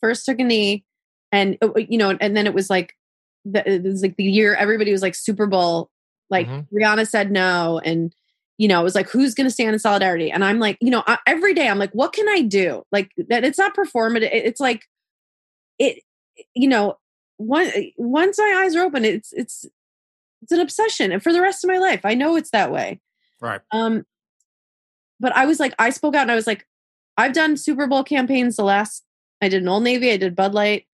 [0.00, 0.84] first took a knee
[1.32, 2.96] and uh, you know and then it was like
[3.44, 5.90] the, it was like the year everybody was like super bowl
[6.28, 6.76] like mm-hmm.
[6.76, 8.14] rihanna said no and
[8.60, 10.30] you know, it was like, who's going to stand in solidarity?
[10.30, 12.84] And I'm like, you know, I, every day I'm like, what can I do?
[12.92, 14.28] Like that it's not performative.
[14.30, 14.84] It's like
[15.78, 16.02] it,
[16.54, 16.98] you know,
[17.38, 19.64] one, once my eyes are open, it's, it's,
[20.42, 21.10] it's an obsession.
[21.10, 23.00] And for the rest of my life, I know it's that way.
[23.40, 23.62] Right.
[23.72, 24.04] Um,
[25.18, 26.66] but I was like, I spoke out and I was like,
[27.16, 29.04] I've done Super Bowl campaigns the last,
[29.40, 30.84] I did an Old Navy, I did Bud Light.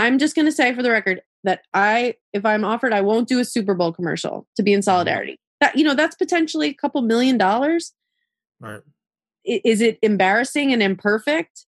[0.00, 3.28] I'm just going to say for the record that I, if I'm offered, I won't
[3.28, 4.84] do a Super Bowl commercial to be in mm-hmm.
[4.84, 5.38] solidarity.
[5.60, 7.92] That you know that's potentially a couple million dollars.
[8.60, 8.80] Right.
[9.44, 11.66] Is it embarrassing and imperfect?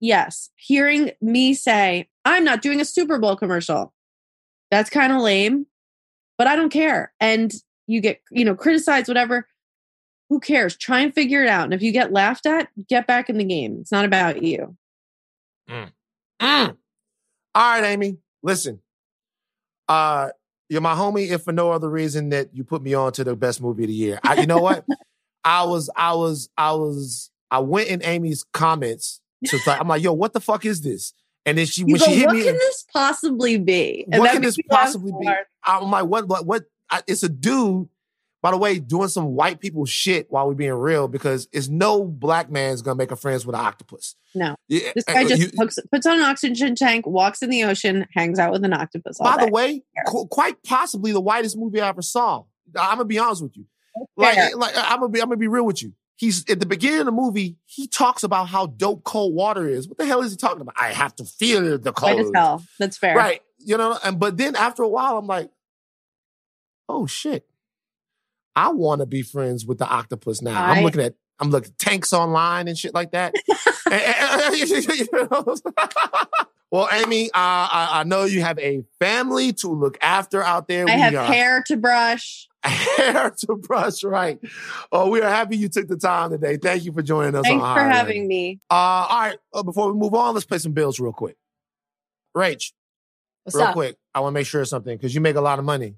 [0.00, 0.50] Yes.
[0.56, 3.92] Hearing me say i'm not doing a super bowl commercial
[4.70, 5.66] that's kind of lame
[6.38, 7.12] but i don't care.
[7.20, 7.52] And
[7.86, 9.46] you get you know criticized whatever.
[10.28, 10.76] Who cares?
[10.76, 11.64] Try and figure it out.
[11.64, 13.78] And if you get laughed at get back in the game.
[13.80, 14.76] It's not about you.
[15.68, 15.92] Mm.
[16.40, 16.76] Mm.
[17.54, 18.80] All right amy listen
[19.88, 20.28] uh
[20.72, 23.36] you're my homie, if for no other reason that you put me on to the
[23.36, 24.18] best movie of the year.
[24.24, 24.86] I, you know what?
[25.44, 30.02] I was, I was, I was, I went in Amy's comments to like, I'm like,
[30.02, 31.12] yo, what the fuck is this?
[31.44, 34.06] And then she, you when go, she hit what me, can this possibly be?
[34.10, 35.30] And what can this possibly be?
[35.62, 36.64] I'm like, what, what, what?
[36.90, 37.88] I, it's a dude
[38.42, 42.04] by the way, doing some white people shit while we're being real because it's no
[42.04, 44.16] black man's gonna make a friends with an octopus.
[44.34, 44.56] No.
[44.66, 47.50] Yeah, this eh, guy eh, just you, hooks, puts on an oxygen tank, walks in
[47.50, 49.18] the ocean, hangs out with an octopus.
[49.18, 52.42] by the way, qu- quite possibly the whitest movie I ever saw.
[52.76, 53.66] I'm gonna be honest with you.
[54.16, 55.92] Like, like I'm gonna be, I'm gonna be real with you.
[56.16, 57.58] He's at the beginning of the movie.
[57.66, 59.88] He talks about how dope cold water is.
[59.88, 60.74] What the hell is he talking about?
[60.76, 62.16] I have to feel the cold.
[62.16, 62.64] White as hell.
[62.80, 63.40] That's fair, right?
[63.58, 63.96] You know.
[64.02, 65.50] And but then after a while, I'm like,
[66.88, 67.46] oh shit
[68.54, 70.62] I want to be friends with the octopus now.
[70.62, 73.34] I, am looking at I'm looking tanks online and shit like that.
[76.70, 80.88] well, Amy, uh, I, I, know you have a family to look after out there.
[80.88, 82.48] I we have are, hair to brush.
[82.64, 84.38] Hair to brush, right?
[84.92, 86.58] Oh, we are happy you took the time today.
[86.58, 87.44] Thank you for joining us.
[87.44, 88.60] Thanks for having me.
[88.70, 91.36] Uh, all right, uh, before we move on, let's pay some bills real quick.
[92.36, 92.70] Rach,
[93.42, 93.74] What's real up?
[93.74, 95.96] quick, I want to make sure of something because you make a lot of money.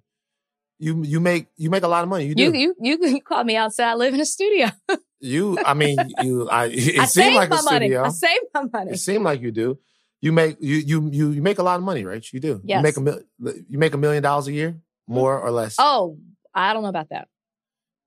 [0.79, 2.27] You you make you make a lot of money.
[2.27, 2.43] You do.
[2.43, 3.91] You you you, call me outside.
[3.91, 4.69] I live in a studio.
[5.21, 6.49] you, I mean, you.
[6.49, 7.87] I it I seemed like a money.
[7.87, 8.05] studio.
[8.05, 8.93] I save my money.
[8.93, 9.79] It seemed like you do.
[10.21, 12.27] You make you you you you make a lot of money, right?
[12.33, 12.61] You do.
[12.65, 12.79] Yes.
[12.79, 13.21] You make a mil,
[13.69, 15.15] you make a million dollars a year, mm-hmm.
[15.15, 15.77] more or less.
[15.79, 16.19] Oh,
[16.53, 17.29] I don't know about that.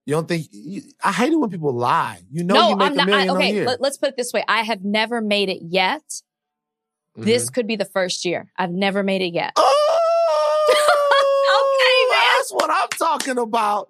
[0.06, 0.48] You don't think?
[0.52, 2.22] You, I hate it when people lie.
[2.32, 3.04] You know, no, you make I'm not.
[3.04, 3.66] a million I, okay, a year.
[3.66, 6.02] Let, us put it this way: I have never made it yet.
[7.18, 7.24] Mm-hmm.
[7.26, 8.52] This could be the first year.
[8.58, 9.54] I've never made it yet.
[9.56, 9.87] Oh!
[12.50, 13.90] That's what I'm talking about.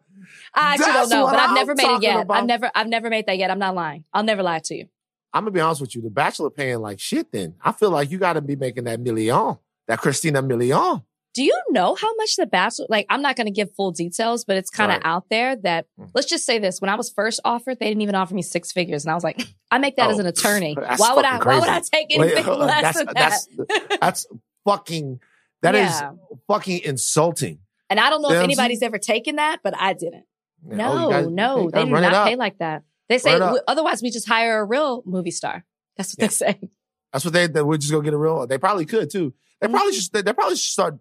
[0.53, 2.21] I actually That's don't know, but I've never made it yet.
[2.21, 2.37] About.
[2.37, 3.51] I've never, I've never made that yet.
[3.51, 4.03] I'm not lying.
[4.13, 4.87] I'll never lie to you.
[5.33, 6.01] I'm gonna be honest with you.
[6.01, 7.31] The Bachelor paying like shit.
[7.31, 11.03] Then I feel like you got to be making that million, that Christina Milian.
[11.35, 12.87] Do you know how much the Bachelor?
[12.89, 15.05] Like, I'm not going to give full details, but it's kind of right.
[15.05, 15.85] out there that.
[15.99, 16.09] Mm.
[16.15, 18.71] Let's just say this: when I was first offered, they didn't even offer me six
[18.71, 20.75] figures, and I was like, I make that oh, as an attorney.
[20.97, 21.37] Why would I?
[21.37, 21.59] Crazy.
[21.59, 23.97] Why would I take anything Wait, less that's, than that's, that?
[24.01, 24.27] That's
[24.65, 25.19] fucking.
[25.61, 26.11] That yeah.
[26.11, 27.59] is fucking insulting.
[27.89, 30.25] And I don't know if anybody's ever taken that, but I didn't.
[30.67, 32.83] Yeah, no, oh, guys, no, they do not pay like that.
[33.09, 35.63] They say otherwise we just hire a real movie star.
[35.95, 36.27] That's what yeah.
[36.27, 36.69] they say.
[37.13, 37.47] That's what they.
[37.47, 38.45] That we're just gonna get a real.
[38.47, 39.33] They probably could too.
[39.61, 40.17] They probably mm-hmm.
[40.17, 40.25] should.
[40.25, 40.97] They probably should start.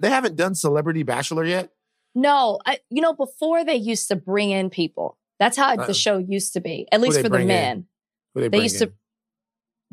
[0.00, 1.70] They haven't done Celebrity Bachelor yet.
[2.14, 5.18] No, I, you know before they used to bring in people.
[5.40, 6.86] That's how uh, the show used to be.
[6.92, 7.86] At least for the men.
[8.34, 8.88] they, they used in?
[8.88, 8.94] to.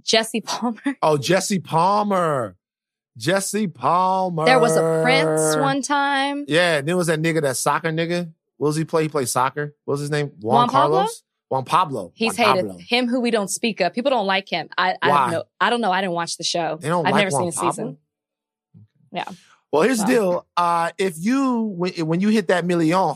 [0.04, 0.98] Jesse Palmer.
[1.02, 2.56] Oh, Jesse Palmer.
[3.22, 4.46] Jesse Palmer.
[4.46, 6.46] There was a Prince one time.
[6.48, 8.34] Yeah, and then was that nigga, that soccer nigga.
[8.58, 9.04] What was he play?
[9.04, 9.76] He played soccer.
[9.86, 10.32] What was his name?
[10.40, 11.00] Juan, Juan Carlos.
[11.00, 11.10] Pablo?
[11.50, 12.12] Juan Pablo.
[12.16, 12.68] He's Juan hated.
[12.68, 12.82] Pablo.
[12.88, 13.94] Him who we don't speak of.
[13.94, 14.70] People don't like him.
[14.78, 15.44] I, I don't know.
[15.60, 15.92] I don't know.
[15.92, 16.78] I didn't watch the show.
[16.82, 17.98] They don't I've like never Juan seen a season.
[19.12, 19.26] Yeah.
[19.72, 20.48] Well, here's the deal.
[20.58, 23.16] Uh, if you when, when you hit that million,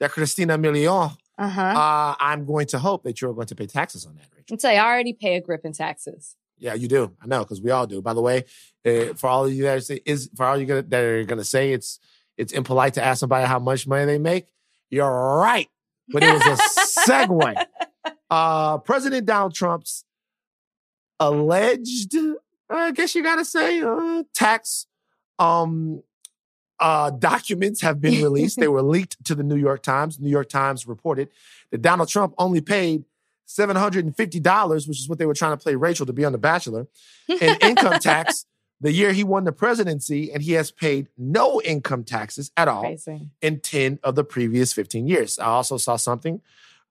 [0.00, 1.60] that Christina Milian, uh-huh.
[1.60, 4.26] uh, I'm going to hope that you're going to pay taxes on that.
[4.34, 4.54] Rachel.
[4.54, 6.36] I'd say I already pay a grip in taxes.
[6.62, 7.10] Yeah, you do.
[7.20, 8.00] I know because we all do.
[8.00, 8.44] By the way,
[8.86, 11.24] uh, for all of you that are say, is for all you gonna, that are
[11.24, 11.98] going to say it's
[12.36, 14.46] it's impolite to ask somebody how much money they make.
[14.88, 15.68] You're right,
[16.08, 17.66] but it was a segue.
[18.30, 20.06] Uh, President Donald Trump's
[21.20, 22.16] alleged,
[22.70, 24.86] I guess you got to say, uh, tax
[25.38, 26.02] um,
[26.80, 28.58] uh, documents have been released.
[28.58, 30.18] they were leaked to the New York Times.
[30.18, 31.28] New York Times reported
[31.70, 33.04] that Donald Trump only paid
[33.56, 36.86] $750, which is what they were trying to play Rachel to be on The Bachelor,
[37.28, 38.46] and income tax
[38.82, 42.84] the year he won the presidency, and he has paid no income taxes at all
[42.84, 43.30] Amazing.
[43.40, 45.38] in 10 of the previous 15 years.
[45.38, 46.42] I also saw something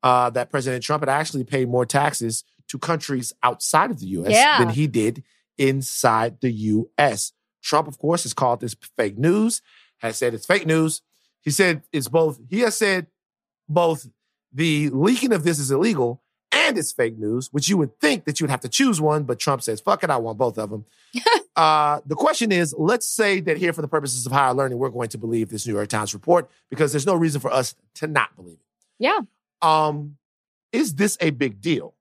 [0.01, 4.31] uh, that President Trump had actually paid more taxes to countries outside of the US
[4.31, 4.59] yeah.
[4.59, 5.23] than he did
[5.57, 7.33] inside the US.
[7.61, 9.61] Trump, of course, has called this fake news,
[9.97, 11.01] has said it's fake news.
[11.41, 13.07] He said it's both, he has said
[13.67, 14.07] both
[14.53, 16.23] the leaking of this is illegal
[16.67, 19.23] and it's fake news, which you would think that you would have to choose one,
[19.23, 20.85] but Trump says, fuck it, I want both of them.
[21.55, 24.89] uh, the question is, let's say that here for the purposes of higher learning, we're
[24.89, 28.07] going to believe this New York Times report because there's no reason for us to
[28.07, 28.65] not believe it.
[28.99, 29.19] Yeah.
[29.61, 30.17] Um,
[30.71, 31.95] is this a big deal?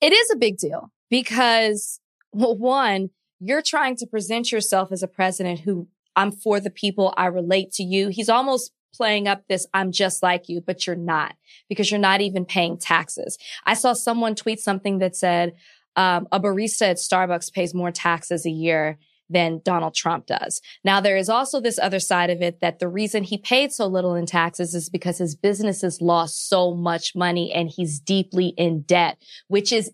[0.00, 2.00] It is a big deal because
[2.32, 3.10] well, one,
[3.40, 7.14] you're trying to present yourself as a president who I'm for the people.
[7.16, 8.08] I relate to you.
[8.08, 11.34] He's almost playing up this, I'm just like you, but you're not
[11.68, 13.36] because you're not even paying taxes.
[13.64, 15.54] I saw someone tweet something that said,
[15.96, 18.98] um, a barista at Starbucks pays more taxes a year
[19.30, 20.60] than Donald Trump does.
[20.84, 23.86] Now, there is also this other side of it that the reason he paid so
[23.86, 28.82] little in taxes is because his businesses lost so much money and he's deeply in
[28.82, 29.18] debt,
[29.48, 29.90] which is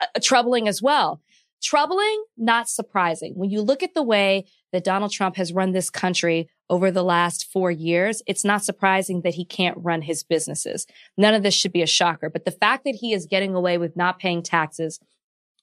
[0.00, 1.20] uh, troubling as well.
[1.62, 3.34] Troubling, not surprising.
[3.36, 7.04] When you look at the way that Donald Trump has run this country over the
[7.04, 10.86] last four years, it's not surprising that he can't run his businesses.
[11.16, 12.30] None of this should be a shocker.
[12.30, 14.98] But the fact that he is getting away with not paying taxes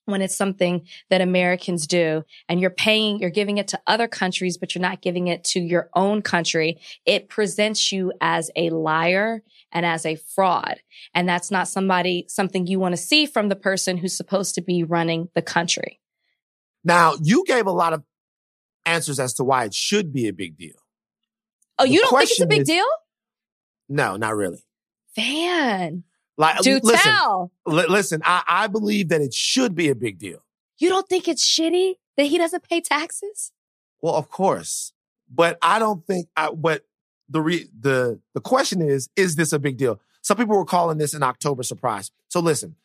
[0.10, 4.58] when it's something that Americans do and you're paying, you're giving it to other countries,
[4.58, 9.44] but you're not giving it to your own country, it presents you as a liar
[9.72, 10.80] and as a fraud.
[11.14, 14.62] And that's not somebody, something you want to see from the person who's supposed to
[14.62, 16.00] be running the country.
[16.84, 18.04] Now, you gave a lot of
[18.90, 20.76] answers as to why it should be a big deal.
[21.78, 22.86] Oh, the you don't think it's a big is, deal?
[23.88, 24.64] No, not really.
[25.16, 26.04] Van.
[26.38, 27.52] Like, Do listen, tell.
[27.66, 30.40] Listen, I, I believe that it should be a big deal.
[30.78, 33.52] You don't think it's shitty that he doesn't pay taxes?
[34.02, 34.94] Well, of course,
[35.30, 36.30] but I don't think.
[36.38, 36.86] I, but
[37.28, 40.00] the re, the the question is, is this a big deal?
[40.22, 42.12] Some people were calling this an October surprise.
[42.30, 42.76] So listen,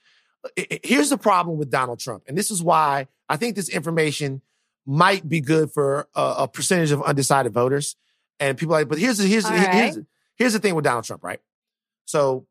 [0.83, 4.43] here's the problem with Donald Trump, and this is why I think this information
[4.87, 7.97] might be good for a, a percentage of undecided voters.
[8.41, 9.75] And people like, but here's the, here's, right.
[9.75, 9.99] here's,
[10.37, 11.41] here's the thing with Donald Trump, right?
[12.05, 12.47] So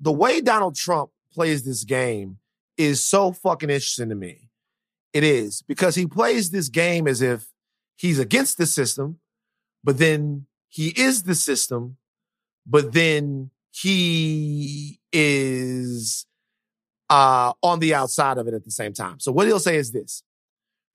[0.00, 2.38] the way Donald Trump plays this game
[2.76, 4.50] is so fucking interesting to me.
[5.12, 7.46] It is because he plays this game as if
[7.96, 9.20] he's against the system,
[9.82, 11.96] but then he is the system,
[12.66, 16.26] but then he is
[17.08, 19.20] uh, on the outside of it at the same time.
[19.20, 20.22] So what he'll say is this.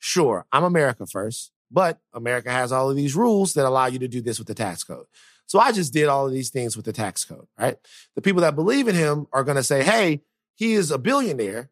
[0.03, 1.51] Sure, I'm America first.
[1.73, 4.53] But America has all of these rules that allow you to do this with the
[4.53, 5.05] tax code.
[5.45, 7.77] So I just did all of these things with the tax code, right?
[8.15, 10.21] The people that believe in him are going to say, hey,
[10.55, 11.69] he is a billionaire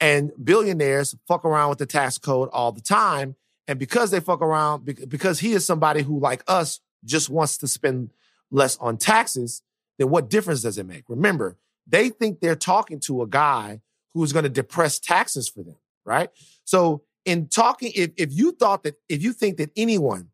[0.00, 3.36] and billionaires fuck around with the tax code all the time.
[3.68, 7.68] And because they fuck around, because he is somebody who, like us, just wants to
[7.68, 8.10] spend
[8.50, 9.62] less on taxes,
[9.98, 11.04] then what difference does it make?
[11.08, 13.80] Remember, they think they're talking to a guy
[14.14, 16.30] who's going to depress taxes for them, right?
[16.64, 20.28] So in talking, if, if you thought that, if you think that anyone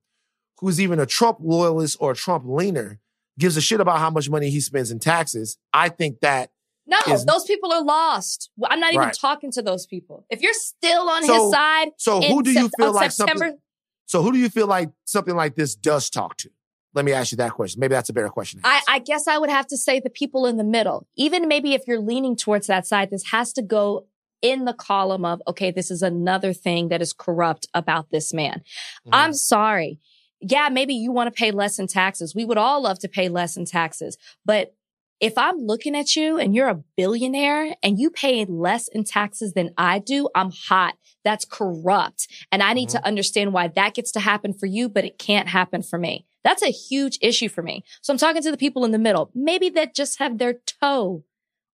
[0.59, 3.01] who's even a Trump loyalist or a Trump leaner
[3.38, 6.51] gives a shit about how much money he spends in taxes, I think that.
[6.86, 8.51] No, is, those people are lost.
[8.64, 9.14] I'm not even right.
[9.18, 10.26] talking to those people.
[10.28, 13.61] If you're still on so, his side, so who do you feel like September, something?
[14.07, 16.51] So who do you feel like something like this does talk to?
[16.93, 17.78] Let me ask you that question.
[17.78, 18.61] Maybe that's a better question.
[18.64, 21.07] I, I, guess I would have to say the people in the middle.
[21.16, 24.07] Even maybe if you're leaning towards that side, this has to go
[24.43, 28.62] in the column of, okay, this is another thing that is corrupt about this man.
[29.07, 29.14] Mm-hmm.
[29.14, 30.01] I'm sorry.
[30.41, 32.34] Yeah, maybe you want to pay less in taxes.
[32.34, 34.16] We would all love to pay less in taxes.
[34.45, 34.74] But
[35.20, 39.53] if I'm looking at you and you're a billionaire and you pay less in taxes
[39.53, 40.95] than I do, I'm hot.
[41.24, 42.26] That's corrupt.
[42.51, 42.99] And I need mm-hmm.
[42.99, 46.26] to understand why that gets to happen for you, but it can't happen for me.
[46.43, 47.84] That's a huge issue for me.
[48.01, 51.22] So I'm talking to the people in the middle, maybe that just have their toe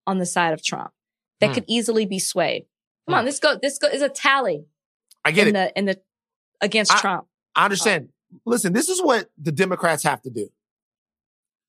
[0.09, 0.91] on the side of Trump
[1.41, 1.55] that hmm.
[1.55, 2.67] could easily be swayed.
[3.07, 3.19] Come hmm.
[3.21, 4.67] on, this go this go is a tally.
[5.25, 5.75] I get in it.
[5.75, 6.01] The, in the
[6.61, 7.27] against I, Trump.
[7.55, 8.09] I understand.
[8.33, 8.39] Oh.
[8.47, 10.49] Listen, this is what the Democrats have to do.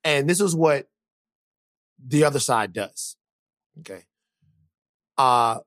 [0.04, 0.88] And this is what
[2.06, 3.16] the other side does.
[3.80, 4.04] Okay.
[5.18, 5.60] Uh,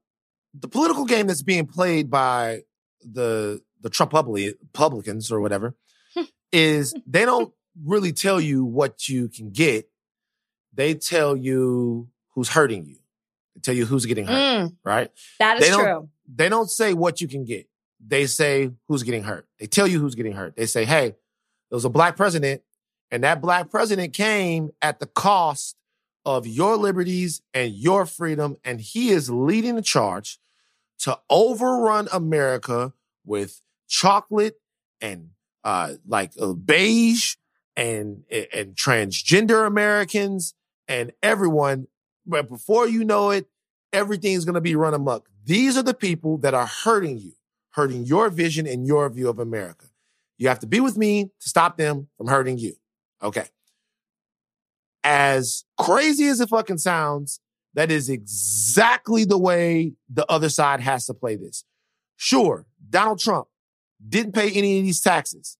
[0.54, 2.62] the political game that's being played by
[3.02, 5.74] the the Trump Republicans or whatever
[6.52, 7.52] is they don't
[7.84, 9.88] really tell you what you can get.
[10.72, 12.96] They tell you who's hurting you.
[13.54, 14.34] They tell you who's getting hurt,
[14.68, 15.10] mm, right?
[15.38, 16.08] That is they true.
[16.32, 17.68] They don't say what you can get.
[18.04, 19.46] They say who's getting hurt.
[19.58, 20.56] They tell you who's getting hurt.
[20.56, 22.62] They say, hey, there was a black president,
[23.10, 25.76] and that black president came at the cost
[26.24, 30.38] of your liberties and your freedom, and he is leading the charge
[31.00, 32.92] to overrun America
[33.24, 34.60] with chocolate
[35.00, 35.30] and
[35.64, 37.36] uh, like uh, beige
[37.76, 40.54] and and transgender Americans
[40.88, 41.86] and everyone.
[42.26, 43.48] But before you know it,
[43.92, 45.28] everything's going to be run amok.
[45.44, 47.32] These are the people that are hurting you,
[47.70, 49.86] hurting your vision and your view of America.
[50.38, 52.74] You have to be with me to stop them from hurting you.
[53.22, 53.46] Okay.
[55.02, 57.40] As crazy as it fucking sounds,
[57.74, 61.64] that is exactly the way the other side has to play this.
[62.16, 63.48] Sure, Donald Trump
[64.06, 65.56] didn't pay any of these taxes.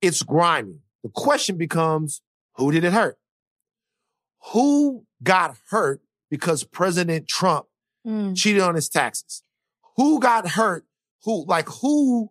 [0.00, 0.80] It's grimy.
[1.02, 2.20] The question becomes,
[2.56, 3.18] who did it hurt?
[4.50, 7.66] Who got hurt because President Trump
[8.06, 8.36] mm.
[8.36, 9.42] cheated on his taxes?
[9.96, 10.84] Who got hurt?
[11.24, 12.30] Who, like, who,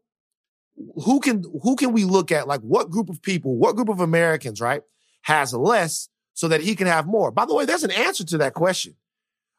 [1.06, 2.48] who can, who can we look at?
[2.48, 4.82] Like, what group of people, what group of Americans, right,
[5.22, 7.32] has less so that he can have more?
[7.32, 8.96] By the way, there's an answer to that question.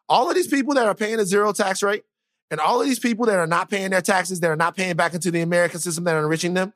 [0.08, 2.04] All of these people that are paying a zero tax rate
[2.50, 4.94] and all of these people that are not paying their taxes, that are not paying
[4.94, 6.74] back into the American system that are enriching them,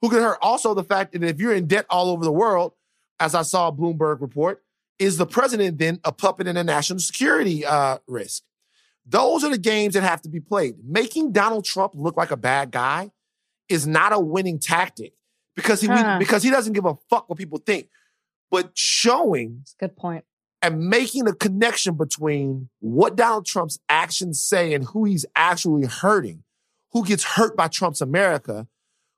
[0.00, 2.72] who can hurt also the fact that if you're in debt all over the world,
[3.18, 4.62] as I saw a Bloomberg report,
[5.00, 8.44] is the president then a puppet in a national security uh, risk?
[9.06, 10.74] Those are the games that have to be played.
[10.84, 13.10] Making Donald Trump look like a bad guy
[13.68, 15.14] is not a winning tactic
[15.56, 16.18] because he huh.
[16.18, 17.88] because he doesn't give a fuck what people think.
[18.50, 20.24] But showing good point
[20.60, 26.44] and making a connection between what Donald Trump's actions say and who he's actually hurting,
[26.92, 28.68] who gets hurt by Trump's America,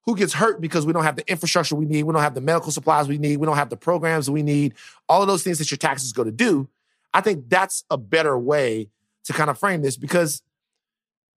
[0.04, 2.40] who gets hurt because we don't have the infrastructure we need, we don't have the
[2.40, 4.74] medical supplies we need, we don't have the programs we need,
[5.08, 6.68] all of those things that your taxes go to do.
[7.14, 8.88] I think that's a better way
[9.24, 10.42] to kind of frame this because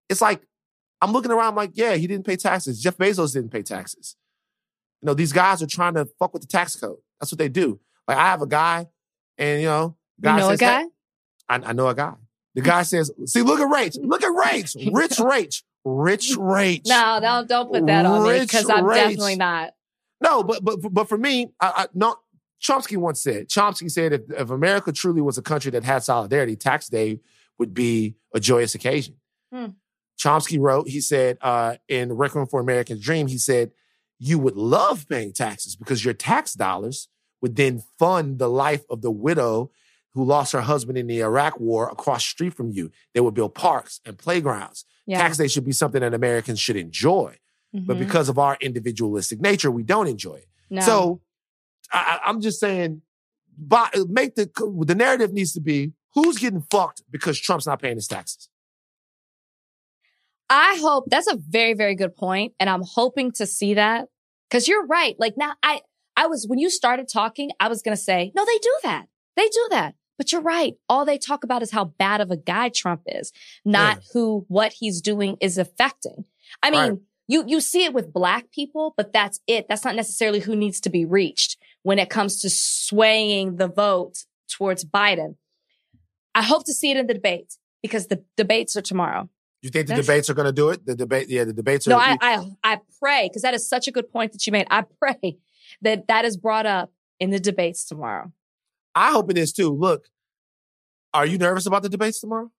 [0.08, 0.42] it's like
[1.00, 2.82] I'm looking around like, yeah, he didn't pay taxes.
[2.82, 4.16] Jeff Bezos didn't pay taxes.
[5.02, 6.98] You know, these guys are trying to fuck with the tax code.
[7.20, 7.78] That's what they do.
[8.08, 8.86] Like I have a guy,
[9.36, 10.80] and you know, guy you know says, a guy.
[10.80, 10.88] Hey,
[11.48, 12.14] I, I know a guy.
[12.56, 13.96] The guy says, "See, look at Rach.
[14.02, 14.74] Look at Rach.
[14.92, 15.62] Rich Rach.
[15.84, 16.82] Rich Rach.
[16.86, 19.74] No, don't don't put that on me because I'm definitely not.
[20.20, 22.16] No, but but but for me, I, I no.
[22.60, 23.50] Chomsky once said.
[23.50, 27.20] Chomsky said, if, if America truly was a country that had solidarity, tax day
[27.58, 29.16] would be a joyous occasion.
[29.52, 29.66] Hmm.
[30.18, 33.72] Chomsky wrote, he said, uh, in Requiem for American Dream, he said,
[34.18, 37.08] you would love paying taxes because your tax dollars
[37.42, 39.70] would then fund the life of the widow
[40.16, 42.90] who lost her husband in the Iraq war across the street from you.
[43.12, 44.86] They would build parks and playgrounds.
[45.06, 45.18] Yeah.
[45.18, 47.36] Tax day should be something that Americans should enjoy.
[47.74, 47.84] Mm-hmm.
[47.84, 50.48] But because of our individualistic nature, we don't enjoy it.
[50.70, 50.80] No.
[50.80, 51.20] So
[51.92, 53.02] I, am just saying,
[54.08, 54.50] make the
[54.86, 58.48] the narrative needs to be who's getting fucked because Trump's not paying his taxes.
[60.48, 64.08] I hope that's a very very good point, and I'm hoping to see that
[64.48, 65.14] because you're right.
[65.18, 65.82] Like now, I
[66.16, 69.06] I was when you started talking, I was gonna say no, they do that.
[69.36, 69.94] They do that.
[70.18, 70.74] But you're right.
[70.88, 73.32] All they talk about is how bad of a guy Trump is,
[73.64, 76.24] not who what he's doing is affecting.
[76.62, 76.98] I mean, right.
[77.28, 79.66] you you see it with black people, but that's it.
[79.68, 84.24] That's not necessarily who needs to be reached when it comes to swaying the vote
[84.48, 85.36] towards Biden.
[86.34, 89.28] I hope to see it in the debate because the debates are tomorrow.
[89.62, 90.84] You think the that's, debates are going to do it?
[90.84, 91.90] The debate, yeah, the debates are.
[91.90, 94.66] No, I, I, I pray because that is such a good point that you made.
[94.70, 95.38] I pray
[95.82, 98.32] that that is brought up in the debates tomorrow.
[98.96, 99.70] I hope it is too.
[99.70, 100.08] Look,
[101.12, 102.50] are you nervous about the debates tomorrow?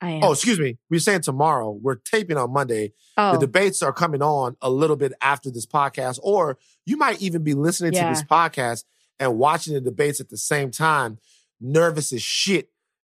[0.00, 0.24] I am.
[0.24, 0.78] Oh, excuse me.
[0.90, 1.70] We're saying tomorrow.
[1.70, 2.92] We're taping on Monday.
[3.16, 3.32] Oh.
[3.32, 7.42] The debates are coming on a little bit after this podcast, or you might even
[7.42, 8.08] be listening yeah.
[8.08, 8.84] to this podcast
[9.18, 11.18] and watching the debates at the same time,
[11.60, 12.68] nervous as shit.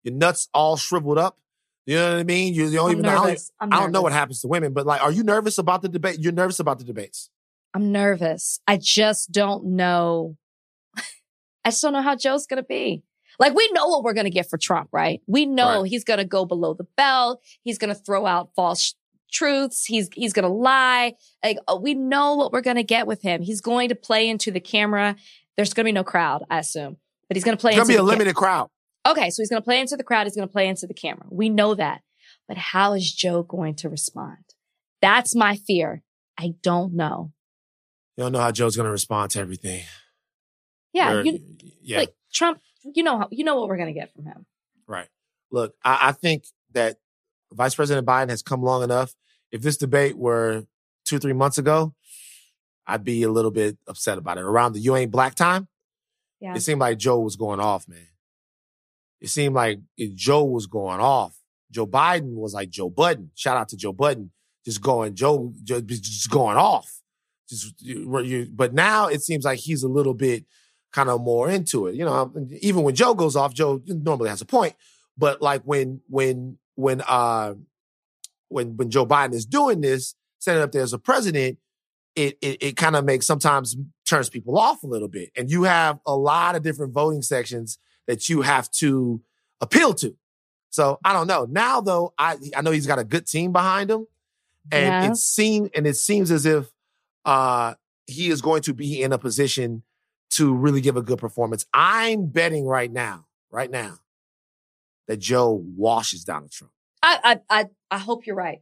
[0.03, 1.39] Your nuts all shriveled up.
[1.85, 2.53] You know what I mean?
[2.53, 3.51] You, you don't I'm even nervous.
[3.59, 3.65] know.
[3.65, 5.81] I don't, I don't know what happens to women, but like, are you nervous about
[5.81, 6.19] the debate?
[6.19, 7.29] You're nervous about the debates.
[7.73, 8.59] I'm nervous.
[8.67, 10.37] I just don't know
[11.65, 13.03] I just don't know how Joe's going to be.
[13.39, 15.21] Like we know what we're going to get for Trump, right?
[15.27, 15.89] We know right.
[15.89, 17.41] he's going to go below the belt.
[17.63, 18.95] He's going to throw out false
[19.31, 19.83] truths.
[19.83, 21.15] He's, he's going to lie.
[21.43, 23.41] Like uh, we know what we're going to get with him.
[23.41, 25.15] He's going to play into the camera.
[25.57, 26.97] There's going to be no crowd, I assume,
[27.27, 27.71] but he's going to play.
[27.71, 28.69] It's going to be a limited crowd.
[29.05, 29.29] Okay.
[29.31, 30.27] So he's going to play into the crowd.
[30.27, 31.25] He's going to play into the camera.
[31.29, 32.01] We know that,
[32.47, 34.37] but how is Joe going to respond?
[35.01, 36.03] That's my fear.
[36.37, 37.31] I don't know.
[38.17, 39.83] You don't know how Joe's going to respond to everything.
[40.95, 41.39] Yeah, you,
[41.81, 41.99] yeah.
[41.99, 44.45] Like Trump, you know you know what we're going to get from him.
[44.87, 45.07] Right.
[45.51, 46.97] Look, I, I think that
[47.51, 49.13] Vice President Biden has come long enough.
[49.51, 50.65] If this debate were
[51.05, 51.93] two, three months ago,
[52.87, 54.43] I'd be a little bit upset about it.
[54.43, 55.67] Around the you ain't black time,
[56.39, 56.55] Yeah.
[56.55, 58.07] it seemed like Joe was going off, man.
[59.21, 61.37] It seemed like it, Joe was going off.
[61.71, 63.31] Joe Biden was like Joe Budden.
[63.35, 64.31] Shout out to Joe Budden,
[64.63, 67.01] just going Joe, Joe just going off.
[67.49, 67.75] Just,
[68.55, 70.45] but now it seems like he's a little bit
[70.95, 71.95] kind of more into it.
[71.95, 72.31] You know,
[72.61, 74.75] even when Joe goes off, Joe normally has a point.
[75.17, 77.55] But like when when when uh
[78.47, 81.57] when when Joe Biden is doing this, setting up there as a president,
[82.15, 83.75] it it, it kind of makes sometimes
[84.05, 85.31] turns people off a little bit.
[85.35, 87.77] And you have a lot of different voting sections
[88.07, 89.21] that you have to
[89.59, 90.15] appeal to.
[90.69, 91.45] So I don't know.
[91.49, 94.07] Now though, I I know he's got a good team behind him.
[94.71, 95.11] And Yeah.
[95.11, 96.71] it seems and it seems as if
[97.25, 97.73] uh
[98.07, 99.83] he is going to be in a position
[100.35, 101.65] to really give a good performance.
[101.73, 103.99] I'm betting right now, right now,
[105.07, 106.73] that Joe washes Donald Trump.
[107.01, 108.61] I, I, I, I hope you're right.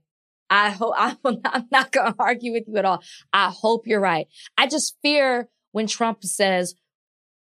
[0.50, 3.02] I hope I'm not, not going to argue with you at all.
[3.32, 4.28] I hope you're right.
[4.58, 6.76] I just fear when Trump says,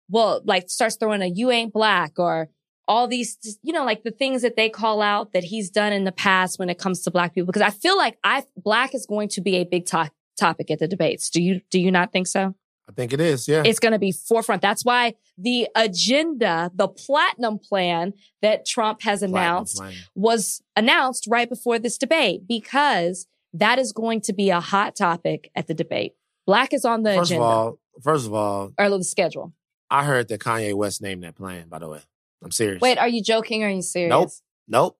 [0.08, 2.48] well, like starts throwing a you ain't black or
[2.88, 6.04] all these, you know, like the things that they call out that he's done in
[6.04, 7.46] the past when it comes to black people.
[7.46, 10.78] Because I feel like I, black is going to be a big to- topic at
[10.78, 11.30] the debates.
[11.30, 12.54] Do you, do you not think so?
[12.88, 13.62] I think it is, yeah.
[13.64, 14.62] It's going to be forefront.
[14.62, 18.12] That's why the agenda, the platinum plan
[18.42, 19.82] that Trump has announced
[20.14, 25.50] was announced right before this debate because that is going to be a hot topic
[25.56, 26.12] at the debate.
[26.46, 29.52] Black is on the First of agenda all, first of all, or the schedule.
[29.90, 32.00] I heard that Kanye West named that plan, by the way.
[32.42, 32.80] I'm serious.
[32.80, 33.64] Wait, are you joking?
[33.64, 34.10] Or are you serious?
[34.10, 34.30] Nope.
[34.68, 34.98] Nope.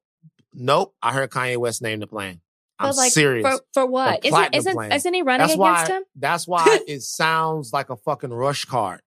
[0.52, 0.94] Nope.
[1.02, 2.40] I heard Kanye West named the plan.
[2.78, 3.46] I'm But like, serious.
[3.46, 4.24] For, for what?
[4.24, 6.02] Isn't, isn't, isn't he running that's against why him?
[6.14, 9.00] that's why it sounds like a fucking rush card.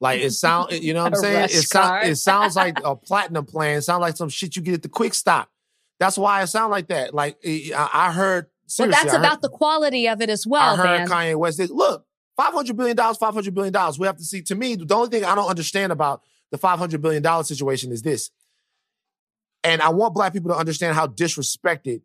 [0.00, 1.48] Like it sound you know what I'm saying?
[1.50, 2.06] It, card.
[2.06, 3.78] it sounds like a platinum plan.
[3.78, 5.48] It sounds like some shit you get at the quick stop.
[5.98, 7.14] That's why it sound like that.
[7.14, 8.46] Like eh, I, I heard
[8.78, 11.08] Well, that's heard- about the quality of it as well, I heard man.
[11.08, 11.70] Kanye West did.
[11.70, 12.04] Look,
[12.36, 13.98] five hundred billion dollars, five hundred billion dollars.
[13.98, 14.42] We have to see.
[14.42, 17.90] To me, the only thing I don't understand about the five hundred billion dollar situation
[17.90, 18.30] is this,
[19.64, 22.02] and I want Black people to understand how disrespected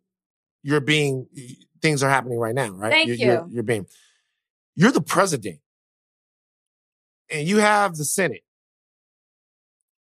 [0.63, 1.27] you're being.
[1.81, 2.91] Things are happening right now, right?
[2.91, 3.25] Thank you're, you.
[3.25, 3.85] You're, you're being.
[4.75, 5.59] You're the president,
[7.29, 8.43] and you have the Senate.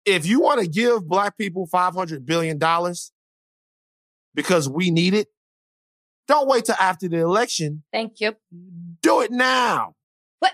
[0.05, 3.11] If you want to give Black people five hundred billion dollars
[4.33, 5.27] because we need it,
[6.27, 8.35] don't wait till after the election Thank you.
[9.01, 9.95] do it now.
[10.39, 10.53] What?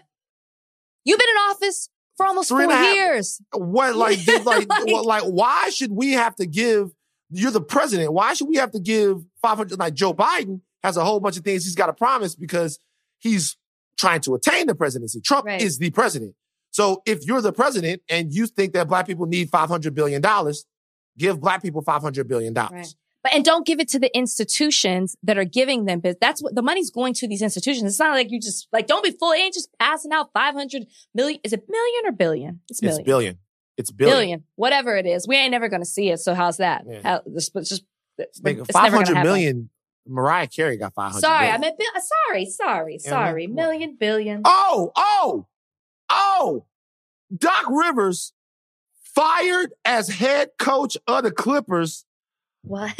[1.03, 3.41] You've been in office for almost Three four and a half- years.
[3.53, 6.89] What like did, like Like- what, like why should we have to give
[7.31, 8.13] you're the president.
[8.13, 11.43] Why should we have to give 500 like Joe Biden has a whole bunch of
[11.43, 12.79] things he's got to promise because
[13.19, 13.57] he's
[13.99, 15.21] trying to attain the presidency.
[15.21, 15.61] Trump Right.
[15.61, 16.33] is the president.
[16.71, 20.65] So if you're the president and you think that black people need 500 billion dollars,
[21.17, 22.71] give black people 500 billion dollars.
[22.73, 22.95] Right.
[23.23, 26.17] But and don't give it to the institutions that are giving them business.
[26.21, 27.91] That's what the money's going to these institutions.
[27.91, 29.31] It's not like you just like don't be full.
[29.31, 31.39] It ain't just passing out five hundred million.
[31.43, 32.61] Is it million or billion?
[32.69, 32.99] It's million.
[32.99, 33.37] It's billion.
[33.77, 34.15] It's billion.
[34.17, 34.43] billion.
[34.55, 36.19] Whatever it is, we ain't never going to see it.
[36.19, 36.83] So how's that?
[36.87, 36.99] Yeah.
[37.03, 37.81] How, just it's
[38.19, 39.23] Nigga, 500 gonna happen.
[39.31, 39.69] million.
[40.07, 41.61] Mariah Carey got 500 Sorry, I billion.
[41.61, 41.99] meant bi-
[42.29, 43.45] sorry, sorry, Yeah, sorry.
[43.47, 43.55] on.
[43.55, 44.41] Million, billion.
[44.45, 45.47] Oh, oh,
[46.09, 46.65] oh.
[47.35, 48.33] Doc Rivers
[49.15, 52.05] fired as head coach of the Clippers.
[52.61, 52.93] What?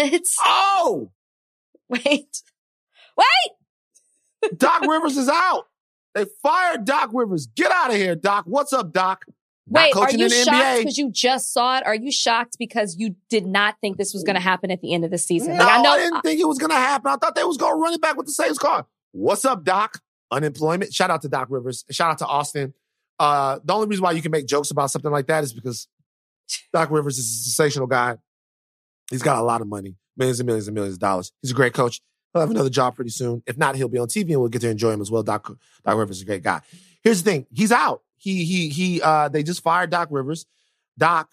[0.43, 1.11] Oh,
[1.89, 2.41] Wait,
[3.15, 4.57] wait.
[4.57, 5.67] Doc Rivers is out.
[6.15, 7.45] They fired Doc Rivers.
[7.47, 8.45] Get out of here, Doc.
[8.47, 9.25] What's up, Doc?
[9.67, 11.85] Not Wait, are you shocked because you just saw it?
[11.85, 14.93] Are you shocked because you did not think this was going to happen at the
[14.93, 15.57] end of the season?
[15.57, 15.97] No, Like, I know.
[15.97, 17.11] didn't think it was going to happen.
[17.11, 18.85] I thought they was going to run it back with the same score.
[19.11, 20.01] What's up, Doc?
[20.31, 20.93] Unemployment.
[20.93, 21.83] Shout out to Doc Rivers.
[21.89, 22.73] Shout out to Austin.
[23.17, 25.87] Uh, the only reason why you can make jokes about something like that is because
[26.71, 28.17] Doc Rivers is a sensational guy.
[29.09, 31.31] He's got a lot of money, millions and millions and millions of dollars.
[31.41, 32.01] He's a great coach.
[32.33, 33.41] He'll have another job pretty soon.
[33.47, 35.23] If not, he'll be on TV and we'll get to enjoy him as well.
[35.23, 35.47] Doc,
[35.85, 36.61] Doc Rivers is a great guy.
[37.01, 37.45] Here's the thing.
[37.53, 38.01] He's out.
[38.25, 40.47] He, he, he, uh, they just fired Doc Rivers.
[40.97, 41.29] Doc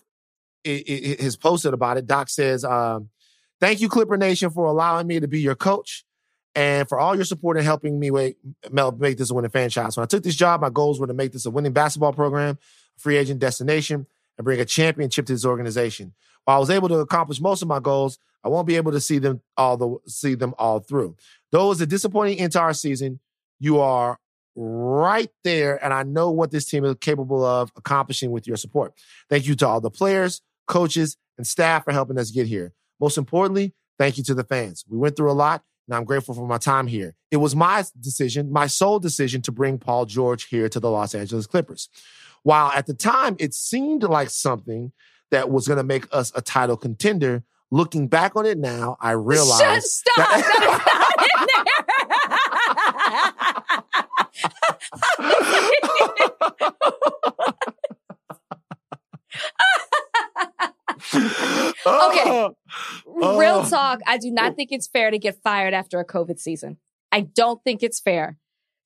[0.67, 2.07] i- i- has posted about it.
[2.07, 3.09] Doc says, um,
[3.61, 6.05] thank you, Clipper Nation, for allowing me to be your coach
[6.55, 8.37] and for all your support in helping me wait,
[8.71, 9.97] make this a winning franchise.
[9.97, 12.59] When I took this job, my goals were to make this a winning basketball program,
[12.99, 16.13] free agent destination, and bring a championship to this organization.
[16.45, 19.01] While I was able to accomplish most of my goals, I won't be able to
[19.01, 21.17] see them all the see them all through.
[21.53, 23.21] Though it was a disappointing our season,
[23.61, 24.19] you are
[24.55, 28.93] right there, and I know what this team is capable of accomplishing with your support.
[29.29, 32.73] Thank you to all the players, coaches, and staff for helping us get here.
[33.01, 34.85] Most importantly, thank you to the fans.
[34.89, 37.15] We went through a lot, and I'm grateful for my time here.
[37.31, 41.15] It was my decision, my sole decision to bring Paul George here to the Los
[41.15, 41.89] Angeles Clippers.
[42.43, 44.93] While at the time it seemed like something
[45.31, 49.13] that was going to make us a title contender, looking back on it now, I
[49.13, 49.61] realize.
[49.61, 50.17] Shut, stop!
[50.17, 52.02] That,
[61.15, 62.49] okay.
[63.15, 63.37] Oh.
[63.39, 63.69] Real Oh.
[63.69, 64.01] talk.
[64.07, 66.79] I do not think it's fair to get fired after a COVID season.
[67.11, 68.39] I don't think it's fair.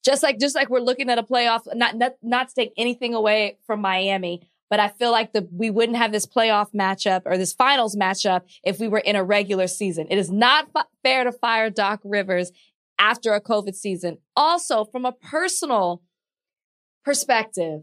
[0.04, 3.14] Just like just like we're looking at a playoff, not not not to take anything
[3.14, 7.36] away from Miami, but I feel like the we wouldn't have this playoff matchup or
[7.36, 10.06] this finals matchup if we were in a regular season.
[10.10, 12.50] It is not f- fair to fire Doc Rivers
[12.98, 14.18] after a COVID season.
[14.34, 16.02] Also, from a personal
[17.04, 17.82] perspective,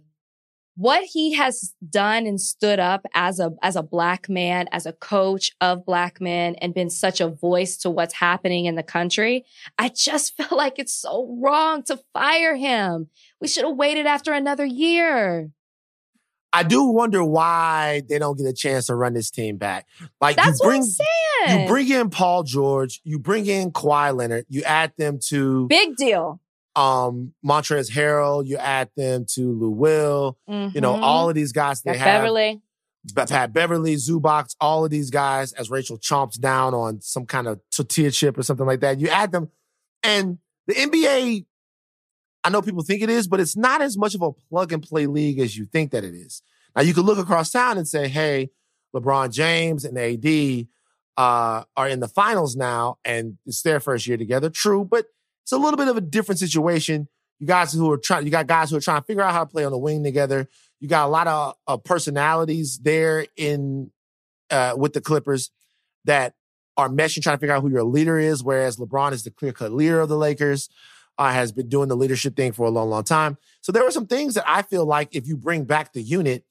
[0.75, 4.93] what he has done and stood up as a as a black man, as a
[4.93, 9.45] coach of black men, and been such a voice to what's happening in the country,
[9.77, 13.09] I just feel like it's so wrong to fire him.
[13.39, 15.51] We should have waited after another year.
[16.55, 19.87] I do wonder why they don't get a chance to run this team back.
[20.21, 21.61] Like That's you bring, what I'm saying.
[21.61, 25.95] you bring in Paul George, you bring in Kawhi Leonard, you add them to Big
[25.95, 26.39] deal.
[26.75, 31.01] um Montrezl Harrell, you add them to Lou Will, you know, Mhm.
[31.01, 32.21] all of these guys they Pat have.
[32.21, 32.61] Beverley.
[33.15, 37.47] Be- Pat Beverley, Zubac, all of these guys, as Rachel chomps down on some kind
[37.47, 38.99] of tortilla chip or something like that.
[39.01, 39.49] You add them,
[40.03, 40.37] and
[40.67, 41.45] the NBA,
[42.43, 44.83] I know people think it is, but it's not as much of a plug and
[44.83, 46.41] play league as you think that it is.
[46.75, 48.49] Now, you could look across town and say, hey,
[48.95, 50.67] LeBron James and AD
[51.17, 54.49] uh, are in the finals now, and it's their first year together.
[54.49, 55.05] True, but
[55.43, 57.07] it's a little bit of a different situation.
[57.39, 59.41] You guys who are trying, you got guys who are trying to figure out how
[59.41, 60.47] to play on the wing together.
[60.79, 63.91] You got a lot of uh, personalities there in
[64.49, 65.51] uh, with the Clippers
[66.05, 66.35] that
[66.77, 68.43] are meshing, trying to figure out who your leader is.
[68.43, 70.69] Whereas LeBron is the clear cut leader of the Lakers,
[71.17, 73.37] uh, has been doing the leadership thing for a long, long time.
[73.61, 76.43] So there were some things that I feel like if you bring back the unit,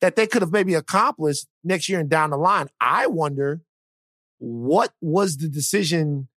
[0.00, 2.68] that they could have maybe accomplished next year and down the line.
[2.80, 3.62] I wonder
[4.38, 6.28] what was the decision?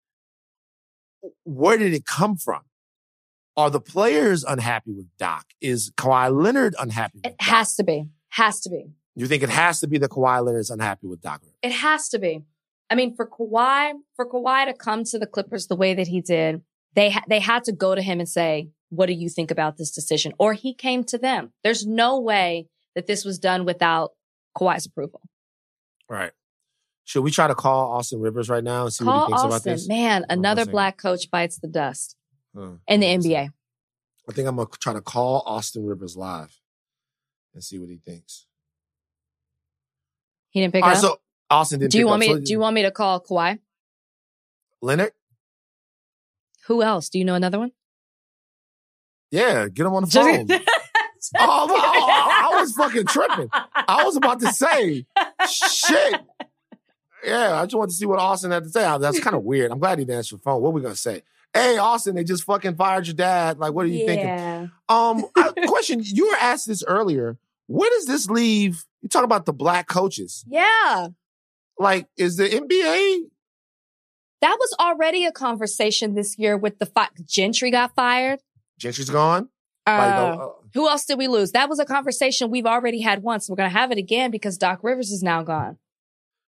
[1.43, 2.61] Where did it come from?
[3.55, 5.45] Are the players unhappy with Doc?
[5.59, 7.47] Is Kawhi Leonard unhappy with It Doc?
[7.47, 8.07] has to be.
[8.29, 8.87] Has to be.
[9.15, 11.43] You think it has to be that Kawhi Leonard is unhappy with Doc?
[11.61, 12.41] It has to be.
[12.89, 16.21] I mean, for Kawhi, for Kawhi to come to the Clippers the way that he
[16.21, 16.61] did,
[16.95, 19.77] they ha- they had to go to him and say, "What do you think about
[19.77, 21.53] this decision?" Or he came to them.
[21.63, 24.11] There's no way that this was done without
[24.57, 25.21] Kawhi's approval.
[26.09, 26.31] Right.
[27.05, 29.41] Should we try to call Austin Rivers right now and see what he Call thinks
[29.43, 29.87] about Austin, this?
[29.87, 30.25] man.
[30.29, 32.15] Another black coach bites the dust
[32.55, 32.73] Huh.
[32.87, 33.49] in the NBA.
[34.29, 36.59] I think I'm gonna try to call Austin Rivers live
[37.53, 38.45] and see what he thinks.
[40.51, 41.01] He didn't pick All right, up.
[41.01, 41.19] so
[41.49, 41.91] Austin didn't.
[41.93, 42.27] do you pick want up.
[42.29, 42.33] me?
[42.35, 43.59] So do you want me to call Kawhi?
[44.81, 45.13] Leonard?
[46.67, 47.09] Who else?
[47.09, 47.71] Do you know another one?
[49.31, 50.47] Yeah, get him on the phone.
[51.39, 53.49] oh, no, I, I was fucking tripping.
[53.53, 55.05] I was about to say,
[55.49, 56.21] shit.
[57.23, 58.81] Yeah, I just wanted to see what Austin had to say.
[58.99, 59.71] That's kind of weird.
[59.71, 60.61] I'm glad he didn't answer the phone.
[60.61, 61.23] What we gonna say?
[61.53, 63.59] Hey, Austin, they just fucking fired your dad.
[63.59, 64.71] Like, what are you thinking?
[64.89, 66.01] Um, uh, question.
[66.03, 67.37] You were asked this earlier.
[67.67, 68.83] Where does this leave?
[69.01, 70.43] You talk about the black coaches.
[70.47, 71.09] Yeah.
[71.77, 73.29] Like, is the NBA?
[74.41, 78.39] That was already a conversation this year with the fi- Gentry got fired.
[78.79, 79.49] Gentry's gone.
[79.85, 81.51] Uh, Like, uh, who else did we lose?
[81.51, 83.49] That was a conversation we've already had once.
[83.49, 85.77] We're going to have it again because Doc Rivers is now gone.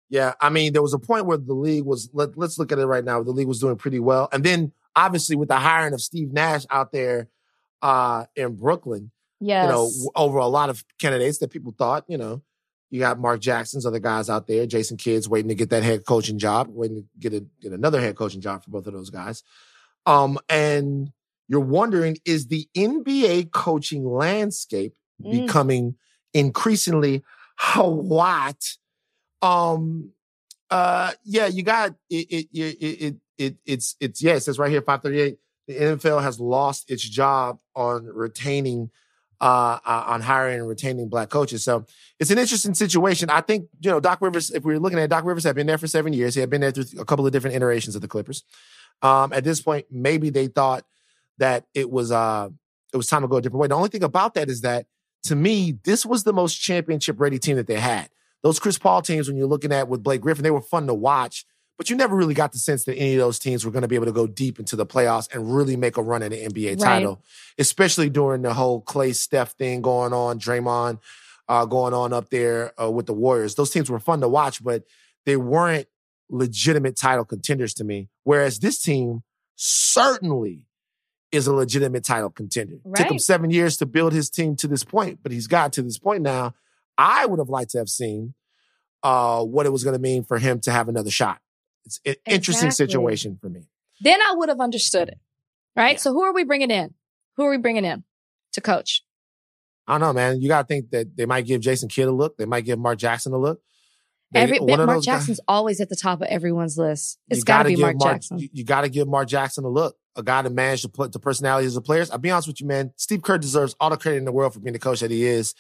[0.10, 2.10] Yeah, I mean, there was a point where the league was.
[2.14, 3.24] Let, let's look at it right now.
[3.24, 6.66] The league was doing pretty well, and then obviously with the hiring of Steve Nash
[6.70, 7.30] out there
[7.82, 9.66] uh, in Brooklyn, Yes.
[9.66, 12.44] you know, over a lot of candidates that people thought, you know,
[12.94, 16.06] you got Mark Jackson's other guys out there, Jason Kidd's waiting to get that head
[16.06, 19.10] coaching job, waiting to get a, get another head coaching job for both of those
[19.10, 19.44] guys.
[20.06, 21.12] Um, and
[21.48, 25.32] you're wondering, is the NBA coaching landscape Mm.
[25.32, 25.96] becoming
[26.34, 27.24] increasingly
[27.76, 28.78] what?
[29.42, 30.12] Um,
[30.70, 32.28] uh, yeah, you got it.
[32.30, 35.38] It, it, it, it it's, it's, yeah, it says right here, 538.
[35.68, 38.90] The NFL has lost its job on retaining,
[39.44, 41.66] uh, on hiring and retaining black coaches.
[41.66, 41.86] So
[42.18, 43.30] it's an interesting situation.
[43.30, 45.54] I think, you know, Doc Rivers, if we are looking at it, Doc Rivers had
[45.54, 46.34] been there for seven years.
[46.34, 48.44] He had been there through a couple of different iterations of the Clippers.
[49.02, 50.86] Um, at this point, maybe they thought
[51.40, 52.48] that it was, uh,
[52.94, 53.68] it was time to go a different way.
[53.68, 54.86] The only thing about that is that
[55.24, 58.10] to me, this was the most championship ready team that they had.
[58.44, 60.94] Those Chris Paul teams, when you're looking at with Blake Griffin, they were fun to
[60.94, 61.46] watch,
[61.78, 63.88] but you never really got the sense that any of those teams were going to
[63.88, 66.52] be able to go deep into the playoffs and really make a run at an
[66.52, 66.80] NBA Right.
[66.80, 67.24] title,
[67.58, 71.00] especially during the whole Klay Steph thing going on, Draymond
[71.50, 73.56] uh, going on up there uh, with the Warriors.
[73.56, 74.84] Those teams were fun to watch, but
[75.26, 75.88] they weren't
[76.30, 78.10] legitimate title contenders to me.
[78.24, 79.24] Whereas this team
[79.56, 80.66] certainly
[81.32, 82.78] is a legitimate title contender.
[82.84, 82.98] Right.
[82.98, 85.82] Took him seven years to build his team to this point, but he's got to
[85.82, 86.54] this point now.
[86.98, 88.36] I would have liked to have seen
[89.02, 91.40] uh, what it was going to mean for him to have another shot.
[91.86, 93.62] It's an interesting situation for me.
[94.02, 95.20] Then I would have understood it.
[95.76, 95.94] Right?
[95.94, 95.98] Yeah.
[96.00, 96.94] So who are we bringing in?
[97.38, 98.04] Who are we bringing in
[98.54, 99.04] to coach?
[99.88, 100.42] I don't know, man.
[100.42, 102.38] You got to think that they might give Jason Kidd a look.
[102.38, 103.62] They might give Mark Jackson a look.
[104.32, 107.20] They- Every Mark those guys- Jackson's always at the top of everyone's list.
[107.30, 108.40] It's got to be give Mark, Jackson.
[108.40, 109.98] You, you got to give Mark Jackson a look.
[110.16, 112.10] A guy to manage the, pl- the personalities of the players.
[112.12, 112.94] I'll be honest with you, man.
[112.98, 115.26] Steve Kerr deserves all the credit in the world for being the coach that he
[115.26, 115.54] is.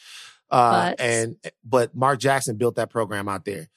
[0.49, 3.67] Uh, But- and but Mark Jackson built that program out there.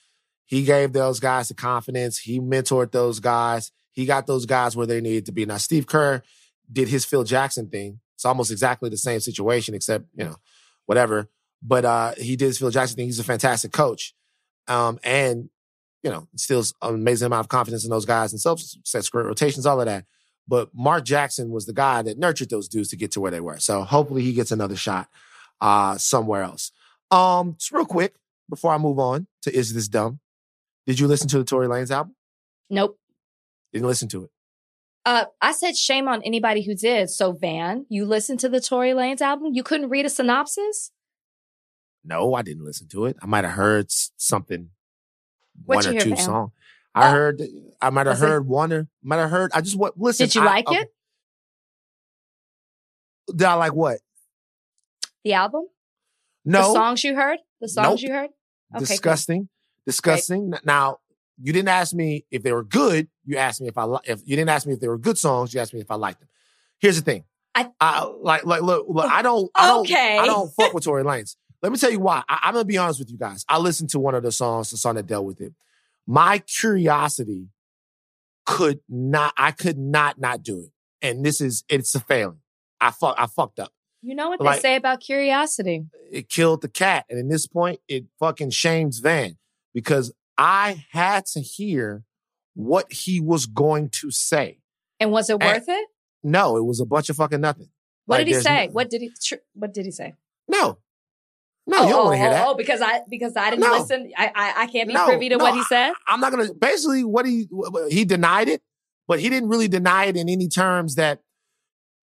[0.47, 2.19] He gave those guys the confidence.
[2.19, 3.73] He mentored those guys.
[3.93, 5.45] He got those guys where they needed to be.
[5.45, 6.23] Now Steve Kerr
[6.73, 8.01] did his Phil Jackson thing.
[8.15, 10.37] It's almost exactly the same situation, except you know,
[10.87, 11.29] whatever.
[11.63, 13.07] But uh, he did his Phil Jackson thing.
[13.07, 14.15] He's a fantastic coach,
[14.69, 15.51] um, and
[16.03, 19.67] you know, instills an amazing amount of confidence in those guys themselves, sets great rotations,
[19.67, 20.05] all of that.
[20.47, 23.41] But Mark Jackson was the guy that nurtured those dudes to get to where they
[23.41, 23.59] were.
[23.59, 25.09] So hopefully he gets another shot
[25.61, 26.71] uh, somewhere else.
[27.11, 28.15] Um, just real quick
[28.49, 30.21] before I move on to Is This Dumb?
[30.87, 32.15] Did you listen to the Tory Lanez album?
[32.71, 32.99] Nope.
[33.73, 34.31] Didn't listen to it.
[35.05, 37.11] Uh, I said shame on anybody who did.
[37.11, 39.53] So Van, you listened to the Tory Lanez album?
[39.55, 40.91] You couldn't read a synopsis?
[42.05, 43.17] No, I didn't listen to it.
[43.23, 44.71] I might have heard something,
[45.65, 46.53] What'd one or hear, two songs.
[46.95, 47.11] I Oh.
[47.11, 47.43] heard,
[47.81, 49.51] I might have Was it- heard one or might have heard.
[49.55, 50.27] I just what listen.
[50.27, 50.95] Did you I- like I- it?
[53.29, 53.99] Did I like what?
[55.25, 55.67] The album?
[56.45, 57.41] No, The songs you heard?
[57.61, 58.09] The songs Nope.
[58.09, 58.31] you heard?
[58.77, 59.17] Okay, cool.
[59.87, 60.67] Disgusting, disgusting.
[60.67, 60.99] Now
[61.41, 63.09] you didn't ask me if they were good.
[63.25, 65.19] You asked me if I li- if you didn't ask me if they were good
[65.19, 65.55] songs.
[65.55, 66.29] You asked me if I liked them.
[66.79, 67.25] Here's the thing.
[67.55, 70.19] I- like like look, look I don't I don't Okay.
[70.19, 71.37] I don't fuck with Tory Lanez.
[71.63, 72.23] Let me tell you why.
[72.29, 73.45] I, I'm gonna be honest with you guys.
[73.49, 75.55] I listened to one of the songs, the song that dealt with it.
[76.07, 77.49] My curiosity
[78.45, 79.33] could not.
[79.37, 80.71] I could not not do it,
[81.07, 82.41] and this is it's a failing.
[82.81, 83.73] I fuck I fucked up.
[84.03, 85.87] You know what they say about curiosity.
[86.13, 87.07] it killed the cat.
[87.11, 89.37] And in this point, it fucking shames Van
[89.77, 92.03] because I had to hear
[92.55, 94.61] what he was going to say.
[94.99, 95.89] And was it worth it?
[96.25, 97.69] No, it was a bunch of fucking nothing.
[98.07, 98.67] What Like, did he say?
[98.69, 100.15] no- what did he tr- what did he say?
[100.49, 100.79] No.
[101.67, 102.47] No, oh, you don't oh, want to hear oh, that.
[102.47, 103.73] Oh, because I because I didn't No.
[103.73, 104.11] listen.
[104.17, 105.93] I, I I can't be No, privy to what he said.
[106.09, 107.47] I'm not gonna basically what he
[107.91, 108.63] he denied it,
[109.07, 111.21] but he didn't really deny it in any terms that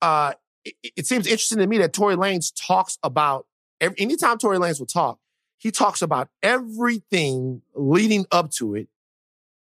[0.04, 3.48] uh it, it seems interesting to me that Tory Lanez talks about
[3.82, 5.18] every, anytime Tory Lanez will talk,
[5.64, 8.90] he talks about everything leading up to it,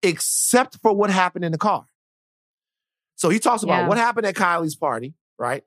[0.01, 1.86] except for what happened in the car.
[3.16, 3.88] So he talks about Yeah.
[3.88, 5.64] what happened at Kylie's party, right?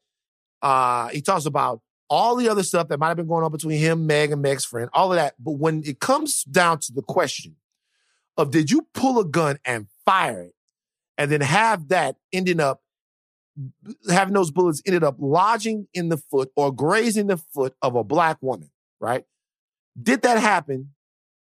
[0.60, 1.80] Uh, he talks about
[2.10, 4.66] all the other stuff that might have been going on between him, Meg, and Meg's
[4.66, 5.42] friend, all of that.
[5.42, 7.56] But when it comes down to the question
[8.36, 10.54] of did you pull a gun and fire it,
[11.16, 12.82] and then have that ending up
[14.10, 18.04] having those bullets ended up lodging in the foot or grazing the foot of a
[18.04, 18.70] black woman,
[19.00, 19.24] right?
[20.00, 20.92] Did that happen?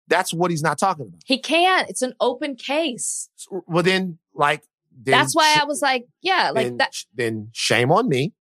[0.07, 1.21] That's what he's not talking about.
[1.25, 1.89] He can't.
[1.89, 3.29] It's an open case.
[3.35, 6.93] So- Well, then, like, then That's why sh- I was like, yeah, like then, that.
[6.93, 8.33] sh- then shame on me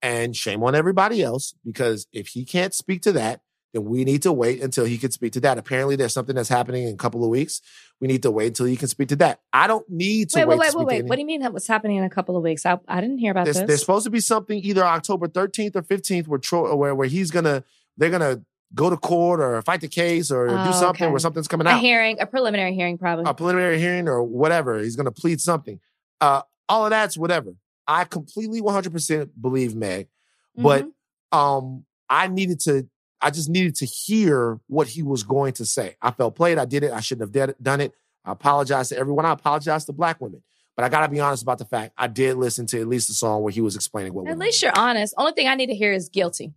[0.00, 3.40] and shame on everybody else because if he can't speak to that,
[3.72, 5.56] then we need to wait until he can speak to that.
[5.58, 7.62] Apparently, there's something that's happening in a couple of weeks.
[8.00, 9.40] We need to wait until he can speak to that.
[9.52, 10.58] I don't need to Wait, wait.
[10.58, 11.04] wait, to wait, speak wait.
[11.06, 12.66] What do you mean that was happening in a couple of weeks?
[12.66, 13.66] I, I didn't hear about there's, this.
[13.66, 17.30] there's supposed to be something either October 13th or 15th where Troy, where where he's
[17.30, 17.64] gonna
[17.96, 18.42] they're gonna
[18.74, 21.10] go to court or fight the case or Oh, do something okay.
[21.10, 21.74] where something's coming out.
[21.76, 23.24] a hearing, a preliminary hearing, probably.
[23.28, 24.78] a preliminary hearing or whatever.
[24.78, 25.78] He's going to plead something.
[26.20, 27.54] Uh, all of that's whatever.
[27.86, 30.08] I completely 100% believe Meg,
[30.56, 30.86] but
[31.32, 31.36] Mhm.
[31.36, 32.88] um, I needed to.
[33.20, 35.96] I just needed to hear what he was going to say.
[36.02, 36.58] I felt played.
[36.58, 36.92] I did it.
[36.92, 37.92] I shouldn't have done it.
[38.24, 39.24] I apologize to everyone.
[39.26, 40.42] I apologize to black women.
[40.76, 43.08] But I got to be honest about the fact I did listen to at least
[43.08, 44.26] the song where he was explaining what.
[44.26, 45.12] at least you're honest.
[45.18, 46.52] Only thing I need to hear is guilty.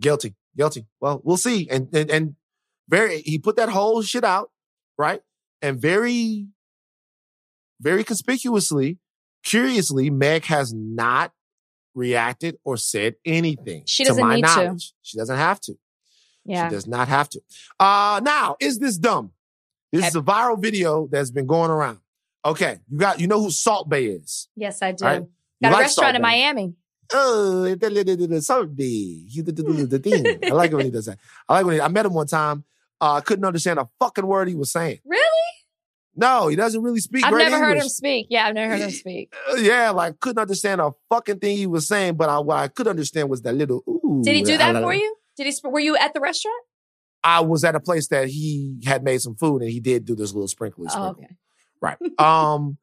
[0.00, 0.86] guilty, guilty.
[1.00, 1.68] Well, we'll see.
[1.70, 2.36] And and, and
[2.88, 4.50] very, he put that whole shit out,
[4.98, 5.20] right?
[5.62, 6.48] And very,
[7.80, 8.98] very conspicuously,
[9.44, 11.32] curiously, Meg has not
[11.94, 13.84] reacted or said anything.
[13.86, 14.78] She doesn't my need to.
[15.02, 15.74] She doesn't have to.
[16.44, 16.68] Yeah.
[16.68, 17.40] She does not have to.
[17.78, 19.32] Uh now, is this dumb?
[19.92, 21.98] This is a viral video that's been going around.
[22.44, 24.48] Okay, you got you know who Salt Bae is.
[24.56, 25.04] Yes, I do.
[25.04, 25.22] Right.
[25.22, 25.28] You
[25.62, 26.22] Got a like restaurant Salt in.
[26.22, 26.74] Miami.
[27.12, 30.38] Oh, the- the- the- thing.
[30.44, 31.18] I like it when he does that.
[31.48, 32.64] I like when he, I met him one time.
[33.00, 34.98] Uh, I couldn't understand a fucking word he was saying.
[35.04, 35.24] Really?
[36.16, 38.26] No, he doesn't really speak I've never heard him speak.
[38.28, 39.32] Yeah, I've never heard him speak.
[39.50, 42.68] Uh, yeah, like couldn't understand a fucking thing he was saying, but I, what I
[42.68, 44.20] could understand was that little ooh.
[44.22, 45.16] Did he do that I- for you?
[45.36, 45.68] Did he?
[45.68, 46.62] Were you at the restaurant?
[47.22, 50.14] I was at a place that he had made some food and he did do
[50.14, 51.28] this little sprinkly Oh, okay.
[51.80, 51.96] Right.
[52.18, 52.76] Um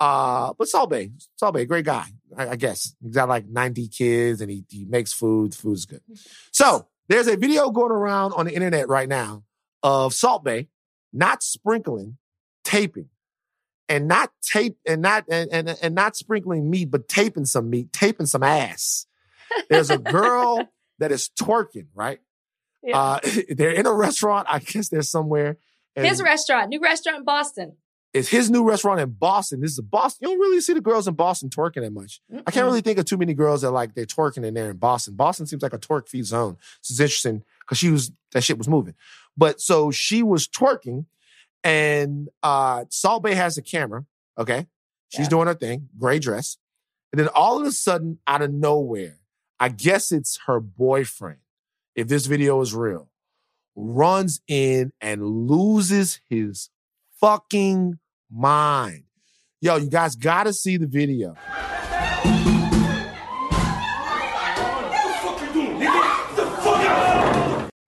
[0.00, 2.06] uh but Salt Bae, Salt Bae, great guy.
[2.36, 5.54] I, guess he's got like 90 kids and he, he makes food.
[5.54, 6.02] Food's good.
[6.52, 9.44] So there's a video going around on the internet right now
[9.82, 10.68] of Salt Bae
[11.12, 12.18] not sprinkling,
[12.64, 13.08] taping,
[13.88, 17.92] and not tape and not and, and, and not sprinkling meat, but taping some meat,
[17.92, 19.06] taping some ass.
[19.70, 20.68] There's a girl
[20.98, 22.20] that is twerking, right?
[22.82, 22.98] Yeah.
[22.98, 24.48] Uh, they're in a restaurant.
[24.50, 25.58] I guess they're somewhere.
[25.94, 27.76] His restaurant, new restaurant in Boston.
[28.14, 29.60] It's his new restaurant in Boston.
[29.60, 30.28] This is a Boston.
[30.28, 32.20] You don't really see the girls in Boston twerking that much.
[32.32, 32.44] Mm-mm.
[32.46, 34.76] I can't really think of too many girls that like they're twerking in there in
[34.76, 35.14] Boston.
[35.16, 36.56] Boston seems like a twerk free zone.
[36.80, 38.94] This is interesting because she was that shit was moving.
[39.36, 41.06] But so she was twerking,
[41.64, 44.04] and uh Salt Bae has a camera.
[44.38, 44.68] Okay,
[45.08, 45.30] she's yeah.
[45.30, 46.56] doing her thing, gray dress,
[47.12, 49.18] and then all of a sudden, out of nowhere,
[49.58, 51.38] I guess it's her boyfriend.
[51.96, 53.10] If this video is real,
[53.74, 56.70] runs in and loses his
[57.20, 57.98] fucking
[58.30, 59.04] mind.
[59.60, 61.34] Yo, you guys got to see the video.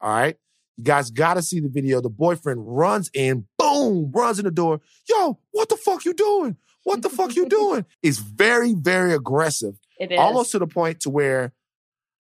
[0.01, 0.37] All right.
[0.77, 2.01] You guys got to see the video.
[2.01, 4.81] The boyfriend runs in, boom, runs in the door.
[5.09, 6.57] Yo, what the fuck you doing?
[6.85, 7.85] What the fuck you doing?
[8.03, 9.75] It's very, very aggressive.
[9.99, 10.19] It is.
[10.19, 11.53] Almost to the point to where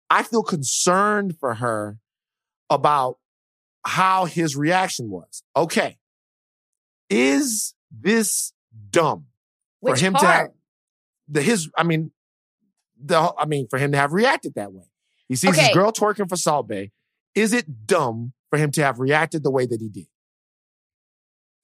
[0.10, 2.00] I feel concerned for her
[2.70, 3.20] about
[3.86, 5.44] how his reaction was.
[5.56, 5.98] Okay.
[7.10, 8.54] Is this
[8.90, 9.26] dumb
[9.80, 10.24] Which for him part?
[10.24, 10.48] to have
[11.28, 12.12] the his I mean
[13.04, 14.86] the I mean for him to have reacted that way.
[15.28, 15.68] He sees Okay.
[15.68, 16.92] his girl twerking for Salt Bae.
[17.34, 20.08] Is it dumb for him to have reacted the way that he did?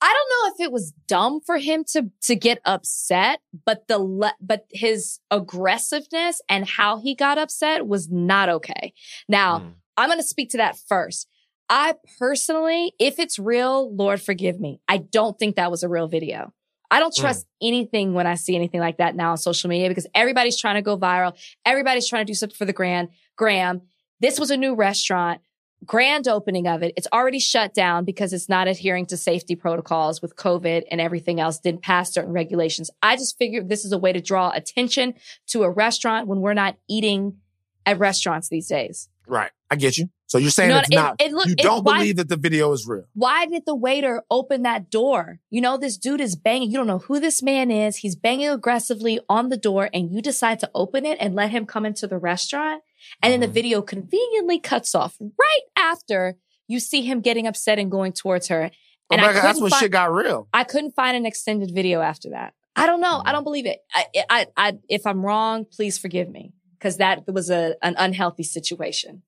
[0.04, 4.00] I don't know if it was dumb for him to to get upset, but the
[4.00, 8.94] le- but his aggressiveness and how he got upset was not okay.
[9.30, 9.74] Now, Mm.
[9.98, 11.28] I'm going to speak to that first.
[11.72, 14.82] I personally, if it's real, Lord forgive me.
[14.90, 16.52] I don't think that was a real video.
[16.92, 17.22] I don't mm.
[17.22, 20.76] trust anything when I see anything like that now on social media because everybody's trying
[20.76, 21.34] to go viral.
[21.66, 23.08] Everybody's trying to do something for the grand
[23.38, 23.84] gram.
[24.20, 25.40] This was a new restaurant,
[25.86, 26.94] grand opening of it.
[26.98, 31.40] It's already shut down because it's not adhering to safety protocols with COVID and everything
[31.40, 32.92] else, didn't pass certain regulations.
[33.02, 35.14] I just figured this is a way to draw attention
[35.48, 37.38] to a restaurant when we're not eating
[37.86, 39.08] at restaurants these days.
[39.26, 39.52] Right.
[39.70, 40.10] I get you.
[40.32, 40.90] So you're saying You know it's?
[40.90, 43.04] It- not it look- you don't why- believe that the video is real.
[43.16, 45.42] Why did the waiter open that door?
[45.50, 46.72] You know, this dude is banging.
[46.72, 47.98] You don't know who this man is.
[47.98, 51.66] He's banging aggressively on the door and you decide to open it and let him
[51.66, 52.82] come into the restaurant.
[53.22, 53.52] And then the Mhm.
[53.60, 58.72] video conveniently cuts off right after you see him getting upset and going towards her.
[58.74, 60.48] Oh, And my I God, that's when shit got real.
[60.54, 62.54] I couldn't find an extended video after that.
[62.78, 63.22] I don't know.
[63.26, 63.34] I Mhm.
[63.34, 63.80] don't believe it.
[63.94, 68.44] I, I, I, if I'm wrong, please forgive me because that was a, an unhealthy
[68.44, 69.24] situation.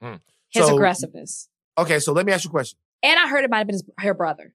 [0.00, 0.14] Hmm.
[0.50, 1.48] His So- aggressiveness.
[1.76, 2.78] Okay, so let me ask you a question.
[3.02, 4.52] And I heard it might have been his, her brother.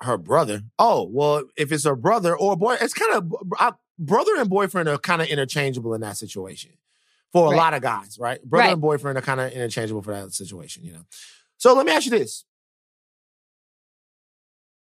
[0.00, 0.62] Her brother.
[0.78, 4.88] Oh, well, if it's her brother or boy, it's kind of I, brother and boyfriend
[4.88, 6.72] are kind of interchangeable in that situation
[7.32, 7.56] for a Right.
[7.56, 8.42] lot of guys, right?
[8.42, 8.72] Brother Right.
[8.72, 11.04] and boyfriend are kind of interchangeable for that situation, you know.
[11.56, 12.44] So let me ask you this.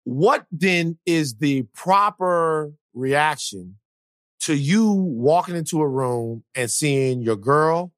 [0.05, 3.79] What then is the proper reaction
[4.41, 7.93] to you walking into a room and seeing your girl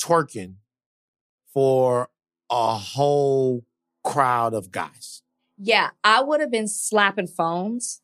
[0.00, 0.54] twerking
[1.56, 2.10] for
[2.50, 3.64] a whole
[4.04, 5.22] crowd of guys?
[5.56, 8.02] Yeah, I would have been slapping phones.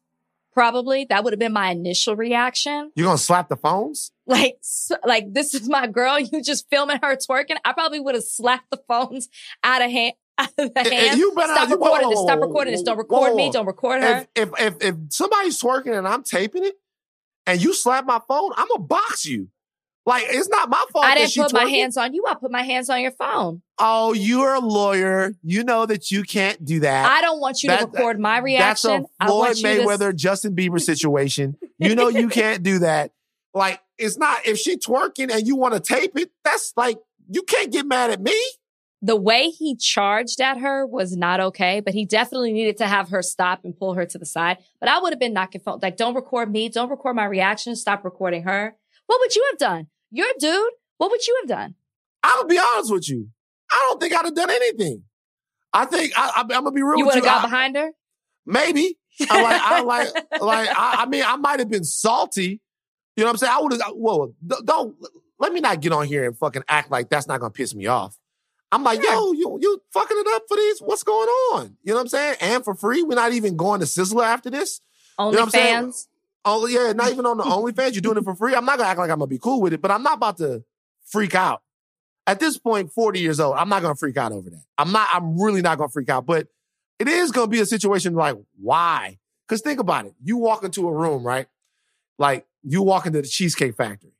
[0.54, 2.92] Probably that would have been my initial reaction.
[2.94, 4.10] You're gonna slap the phones?
[4.26, 4.56] Like,
[5.04, 6.18] like this is my girl.
[6.18, 7.56] You just filming her twerking.
[7.64, 9.28] I probably would have slapped the phones
[9.62, 10.14] out of hand.
[10.38, 12.20] Out of the you better- stop recording whoa, this.
[12.20, 12.82] Stop recording this.
[12.82, 13.36] Don't record whoa.
[13.36, 13.50] me.
[13.50, 14.26] Don't record her.
[14.34, 16.74] If, if if if somebody's twerking and I'm taping it,
[17.46, 19.48] and you slap my phone, I'm gonna box you.
[20.04, 21.04] Like it's not my fault.
[21.04, 22.24] I didn't put my hands on you.
[22.28, 23.62] I put my hands on your phone.
[23.78, 25.34] Oh, you're a lawyer.
[25.42, 27.06] You know that you can't do that.
[27.06, 28.90] I don't want you to record my reaction.
[28.90, 31.56] That's a I Floyd want you to Mayweather, Justin Bieber situation.
[31.78, 33.12] You know you can't do that.
[33.54, 36.30] Like it's not if she twerking and you want to tape it.
[36.42, 36.98] That's like
[37.30, 38.34] you can't get mad at me.
[39.00, 43.08] the way he charged at her was not okay, but he definitely needed to have
[43.10, 44.58] her stop and pull her to the side.
[44.80, 47.76] But I would have been knocking phone like, don't record me, don't record my reaction,
[47.76, 48.74] stop recording her.
[49.06, 49.86] What would you have done?
[50.12, 50.70] You're a dude.
[50.98, 51.74] What would you have done?
[52.22, 53.28] I'm gonna be honest with you.
[53.70, 55.02] I don't think I'd have done anything.
[55.72, 57.22] I think I, I, I'm gonna be real with You would you.
[57.22, 57.90] have got I- behind her?
[58.46, 58.98] Maybe.
[59.30, 60.08] I like, I like,
[60.40, 62.60] like, I, I mean, I might have been salty.
[63.16, 63.52] You know what I'm saying?
[63.54, 64.34] I would have, whoa,
[64.64, 64.96] don't,
[65.38, 67.86] let me not get on here and fucking act like that's not gonna piss me
[67.86, 68.16] off.
[68.70, 70.80] I'm like, yo, you, you fucking it up for these.
[70.80, 71.76] What's going on?
[71.82, 72.36] You know what I'm saying?
[72.40, 74.80] And for free, we're not even going to Sizzler after this.
[75.18, 75.92] know what I'm saying?
[76.44, 77.92] Oh, yeah, not even on the OnlyFans.
[77.94, 78.54] You're doing it for free.
[78.54, 80.38] I'm not gonna act like I'm gonna be cool with it, but I'm not about
[80.38, 80.64] to
[81.04, 81.62] freak out.
[82.26, 84.62] At this point, 40 years old, I'm not gonna freak out over that.
[84.78, 86.48] I'm not, I'm really not gonna freak out, but
[86.98, 89.18] it is gonna be a situation like, why?
[89.46, 90.14] Because think about it.
[90.22, 91.46] You walk into a room, right?
[92.18, 94.12] Like, you walk into the Cheesecake Factory,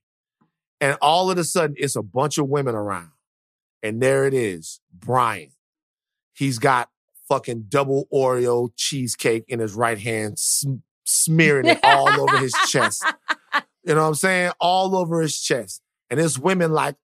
[0.81, 3.11] and all of a sudden it's a bunch of women around.
[3.83, 5.51] And there it is, Brian.
[6.35, 6.89] He's got
[7.29, 10.39] fucking double Oreo cheesecake in his right hand,
[11.05, 13.05] smearing it all over his chest.
[13.85, 14.53] You know what I'm saying?
[14.61, 15.83] All over his chest.
[16.11, 16.97] And his women like,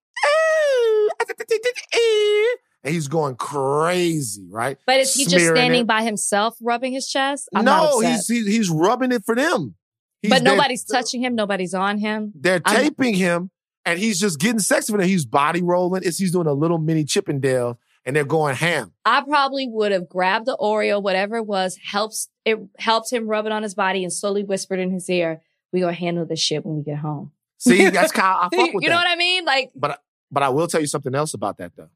[2.83, 4.77] and he's going crazy, right?
[4.85, 5.87] But is he just standing it.
[5.87, 7.49] by himself, rubbing his chest?
[7.53, 9.75] I'm no, he's, he's he's rubbing it for them.
[10.21, 11.35] He's but nobody's touching him.
[11.35, 12.31] Nobody's on him.
[12.35, 13.51] They're taping I'm, him,
[13.85, 15.07] and he's just getting sexy with him.
[15.07, 16.03] He's body rolling.
[16.03, 18.93] It's he's doing a little mini Chippendale, and they're going ham.
[19.05, 23.45] I probably would have grabbed the Oreo, whatever it was, helps it helped him rub
[23.45, 26.65] it on his body, and slowly whispered in his ear, "We gonna handle this shit
[26.65, 29.05] when we get home." See, that's kind of I fuck with You know that.
[29.05, 29.45] what I mean?
[29.45, 30.01] Like, but
[30.31, 31.89] but I will tell you something else about that though.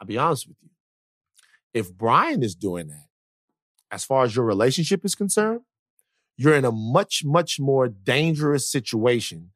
[0.00, 0.70] I'll be honest with you.
[1.72, 3.06] If Brian is doing that,
[3.90, 5.62] as far as your relationship is concerned,
[6.36, 9.50] you're in a much, much more dangerous situation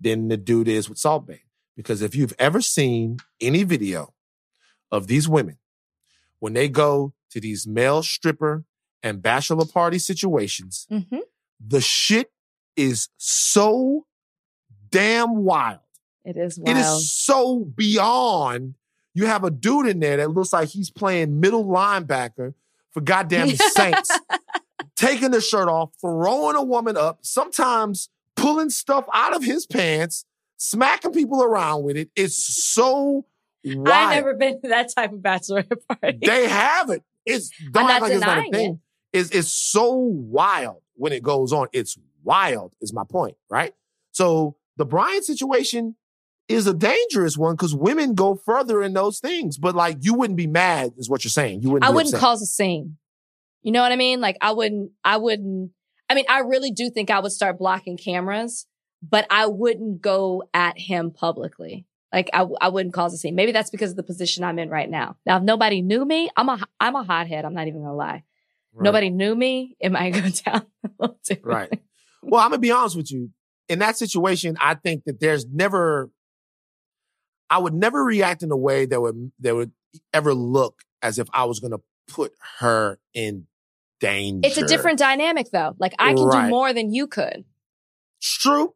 [0.00, 1.42] than the dude is with Salt Bae.
[1.76, 4.14] Because if you've ever seen any video
[4.90, 5.58] of these women,
[6.38, 8.64] when they go to these male stripper
[9.04, 11.18] and bachelor party situations, mm-hmm.
[11.64, 12.32] the shit
[12.76, 14.06] is so
[14.90, 15.78] damn wild.
[16.24, 16.76] It is wild.
[16.76, 18.74] It is so beyond
[19.14, 22.54] you have a dude in there that looks like he's playing middle linebacker
[22.90, 24.10] for goddamn Saints,
[24.96, 30.24] taking the shirt off, throwing a woman up, sometimes pulling stuff out of his pants,
[30.56, 32.10] smacking people around with it.
[32.16, 33.26] It's so
[33.64, 33.88] wild.
[33.88, 36.18] I've never been to that type of bachelor party.
[36.24, 37.02] They have it.
[37.26, 38.72] It's don't like it's not a thing.
[38.72, 38.78] It.
[39.14, 41.68] It's, it's so wild when it goes on.
[41.72, 43.72] It's wild, is my point, right?
[44.10, 45.94] So the Brian situation
[46.48, 49.56] is a dangerous one because women go further in those things.
[49.56, 51.62] But like, you wouldn't be mad, is what you're saying.
[51.62, 51.88] You wouldn't.
[51.88, 52.20] I wouldn't upset.
[52.20, 52.96] cause a scene.
[53.62, 54.20] You know what I mean?
[54.20, 54.90] Like, I wouldn't.
[55.04, 55.70] I wouldn't.
[56.10, 58.66] I mean, I really do think I would start blocking cameras,
[59.00, 61.86] but I wouldn't go at him publicly.
[62.12, 63.34] Like, I, I wouldn't cause a scene.
[63.34, 65.16] Maybe that's because of the position I'm in right now.
[65.24, 67.44] Now, if nobody knew me, I'm a I'm a hothead.
[67.44, 68.24] I'm not even gonna lie.
[68.74, 68.84] Right.
[68.84, 69.76] Nobody knew me.
[69.78, 71.36] It might go down a little too.
[71.42, 71.80] Right.
[72.22, 73.30] Well, I'm gonna be honest with you.
[73.68, 76.10] In that situation, I think that there's never
[77.50, 79.72] I would never react in a way that would that would
[80.12, 83.46] ever look as if I was going to put her in
[84.00, 84.48] danger.
[84.48, 85.74] It's a different dynamic though.
[85.78, 86.46] Like I can right.
[86.46, 87.44] do more than you could.
[88.18, 88.74] It's true.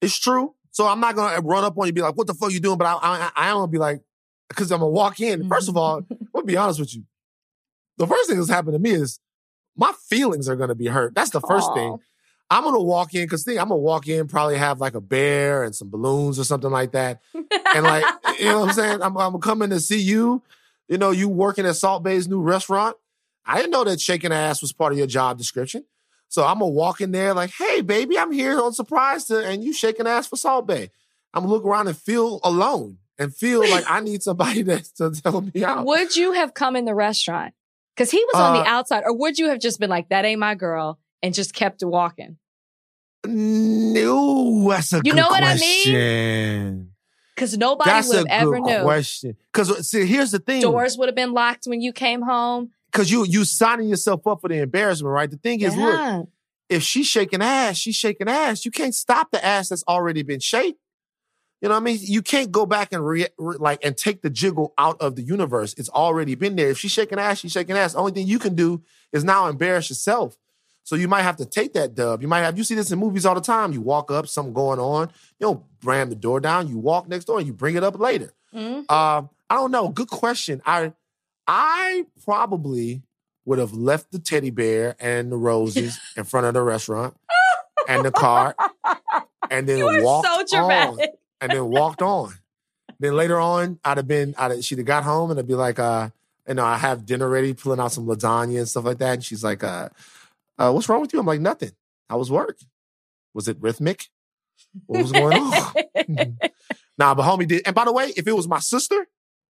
[0.00, 0.54] It's true.
[0.70, 2.50] So I'm not going to run up on you and be like, what the fuck
[2.50, 2.78] you doing?
[2.78, 4.00] But I, I, I don't be like,
[4.48, 5.48] because I'm going to walk in.
[5.48, 6.02] First of all,
[6.34, 7.04] I'll be honest with you.
[7.98, 9.20] The first thing that's happened to me is
[9.76, 11.14] my feelings are going to be hurt.
[11.14, 11.74] That's the first Aww.
[11.74, 11.98] thing.
[12.50, 15.64] I'm gonna walk in because think I'm gonna walk in, probably have like a bear
[15.64, 18.04] and some balloons or something like that, and like
[18.38, 19.02] you know what I'm saying.
[19.02, 20.42] I'm, I'm coming to see you.
[20.86, 22.96] You know, you working at Salt Bae's new restaurant.
[23.46, 25.84] I didn't know that shaking ass was part of your job description.
[26.28, 29.64] So I'm gonna walk in there like, hey, baby, I'm here on surprise to, and
[29.64, 30.90] you shaking ass for Salt Bae.
[31.32, 35.20] I'm gonna look around and feel alone and feel like I need somebody to, to
[35.24, 35.86] help me out.
[35.86, 37.54] Would you have come in the restaurant?
[37.94, 40.24] Because he was on uh, the outside, or would you have just been like, that
[40.24, 40.98] ain't my girl?
[41.24, 42.36] and just kept walking?
[43.26, 45.94] No, that's a you know what question.
[45.94, 46.90] I mean?
[47.34, 48.82] Because nobody would have ever knew.
[48.82, 49.36] Question.
[49.50, 52.70] Because see, here's the thing: doors would have been locked when you came home.
[52.92, 55.30] Because you you signing yourself up for the embarrassment, right?
[55.30, 56.18] The thing is, yeah.
[56.18, 56.28] look,
[56.68, 58.66] if she's shaking ass, she's shaking ass.
[58.66, 60.78] You can't stop the ass that's already been shaped.
[61.64, 61.98] You know what I mean?
[62.02, 65.22] You can't go back and re, re, like and take the jiggle out of the
[65.22, 65.74] universe.
[65.78, 66.68] It's already been there.
[66.68, 67.94] If she's shaking ass, she's shaking ass.
[67.94, 68.82] The only thing you can do
[69.14, 70.36] is now embarrass yourself.
[70.82, 72.20] So you might have to take that dub.
[72.20, 73.72] You might have, you see this in movies all the time.
[73.72, 75.10] You walk up, something going on.
[75.38, 76.68] You don't ram the door down.
[76.68, 78.34] You walk next door and you bring it up later.
[78.54, 78.82] Mm-hmm.
[78.86, 79.88] Uh, I don't know.
[79.88, 80.60] Good question.
[80.66, 80.92] I,
[81.46, 83.00] I probably
[83.46, 87.16] would have left the teddy bear and the roses in front of the restaurant
[87.88, 88.54] and the car
[89.50, 90.98] and then walked so on
[91.44, 92.32] and then walked on.
[92.98, 95.54] Then later on, I'd have been, I'd have, she'd have got home and I'd be
[95.54, 96.08] like, uh,
[96.48, 99.14] you know, I have dinner ready, pulling out some lasagna and stuff like that.
[99.14, 99.90] And she's like, uh,
[100.58, 101.20] uh, what's wrong with you?
[101.20, 101.72] I'm like, nothing.
[102.08, 102.58] How was work?
[103.34, 104.08] Was it rhythmic?
[104.86, 105.74] What was going on?
[106.98, 107.62] nah, but homie did.
[107.66, 109.06] And by the way, if it was my sister,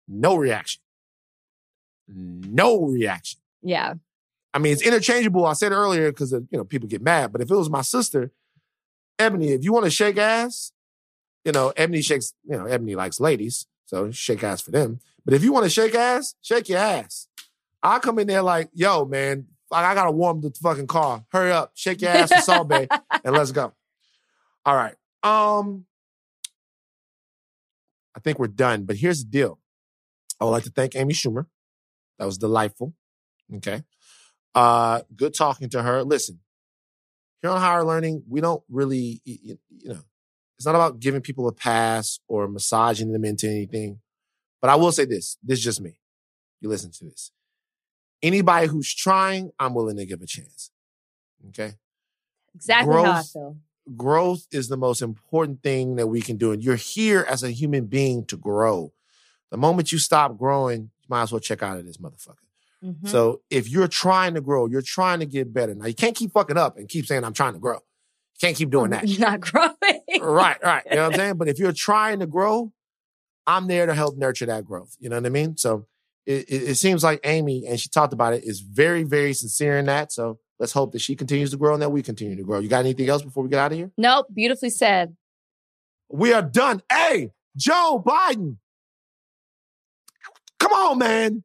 [0.08, 0.82] no reaction.
[2.08, 3.40] No reaction.
[3.62, 3.96] Yeah.
[4.52, 5.46] I mean, it's interchangeable.
[5.46, 8.32] I said earlier because you know people get mad, but if it was my sister,
[9.20, 10.72] Ebony, if you want to shake ass,
[11.44, 12.34] you know, Ebony shakes.
[12.44, 15.00] You know, Ebony likes ladies, so shake ass for them.
[15.26, 17.28] But if you want to shake ass, shake your ass.
[17.82, 21.26] I come in there like, yo, man, like I gotta warm the fucking car.
[21.32, 22.88] Hurry up, shake your ass for Salt Bae,
[23.24, 23.74] and let's go.
[24.66, 24.96] All right.
[25.24, 25.86] Um,
[28.16, 28.84] I think we're done.
[28.84, 29.60] But here's the deal.
[30.40, 31.48] I would like to thank Amy Schumer.
[32.20, 32.94] That was delightful.
[33.56, 33.84] Okay.
[34.56, 36.04] Uh, good talking to her.
[36.04, 36.40] Listen,
[37.42, 40.00] here on Higher Learning, we don't really, you, you know,
[40.58, 44.00] it's not about giving people a pass or massaging them into anything.
[44.62, 46.00] But I will say this this is just me.
[46.62, 47.32] You listen to this.
[48.22, 50.72] Anybody who's trying, I'm willing to give a chance.
[51.50, 51.74] Okay.
[52.56, 53.58] Exactly growth, how I feel.
[53.98, 56.54] Growth is the most important thing that we can do.
[56.54, 58.94] And you're here as a human being to grow.
[59.52, 62.38] The moment you stop growing, you might as well check out of this motherfucker.
[62.84, 63.08] Mm-hmm.
[63.08, 65.76] So if you're trying to grow, you're trying to get better.
[65.76, 67.80] Now you can't keep fucking up and keep saying I'm trying to grow.
[68.44, 69.08] Can't keep doing that.
[69.08, 69.72] You're not growing.
[70.20, 70.84] right, right.
[70.90, 71.38] You know what I'm saying?
[71.38, 72.74] But if you're trying to grow,
[73.48, 74.98] I'm there to help nurture that growth.
[75.00, 75.56] You know what I mean?
[75.56, 75.88] So
[76.26, 79.78] it, it, it seems like Amy, and she talked about it, is very, very sincere
[79.78, 80.12] in that.
[80.12, 82.60] So let's hope that she continues to grow and that we continue to grow.
[82.60, 83.92] You got anything else before we get out of here?
[83.98, 84.28] Nope.
[84.34, 85.16] Beautifully said.
[86.10, 86.84] We are done.
[86.92, 88.58] Hey, Joe Biden.
[90.60, 91.44] Come on, man.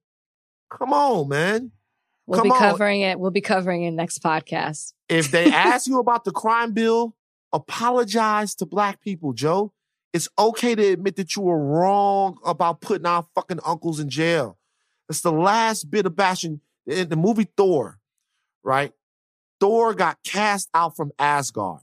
[0.68, 1.70] Come on, man.
[2.28, 3.10] We'll Come be covering on.
[3.10, 3.20] it.
[3.20, 4.92] We'll be covering it next podcast.
[5.08, 7.16] If they ask you about the crime bill,
[7.54, 9.72] apologize to black people, Joe.
[10.12, 14.58] It's okay to admit that you were wrong about putting our fucking uncles in jail.
[15.08, 17.98] It's the last bit of bashing in the movie Thor,
[18.62, 18.92] right?
[19.58, 21.80] Thor got cast out from Asgard.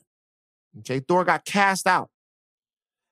[0.79, 2.11] Okay, Thor got cast out.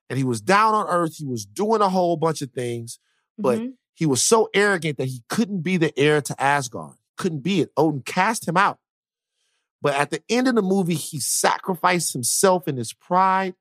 [0.08, 1.16] And he was down on earth.
[1.16, 3.00] He was doing a whole bunch of things,
[3.36, 3.70] but mm-hmm.
[3.92, 6.94] he was so arrogant that he couldn't be the heir to Asgard.
[7.16, 7.70] Couldn't be it.
[7.76, 8.78] Odin cast him out.
[9.80, 13.54] But at the end of the movie, he sacrificed himself in his pride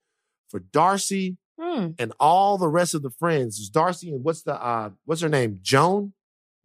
[0.50, 1.94] for Darcy mm.
[2.00, 3.60] and all the rest of the friends.
[3.60, 5.60] It's Darcy and what's the uh what's her name?
[5.62, 6.14] Joan?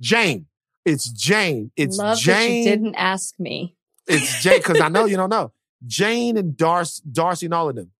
[0.01, 0.47] Jane.
[0.85, 1.73] It's Jane.
[1.77, 2.65] It's Love Jane.
[2.65, 3.74] Didn't ask me.
[4.06, 5.52] It's Jane because I know you don't know.
[5.86, 7.90] Jane and Darcy, Darcy and all of them.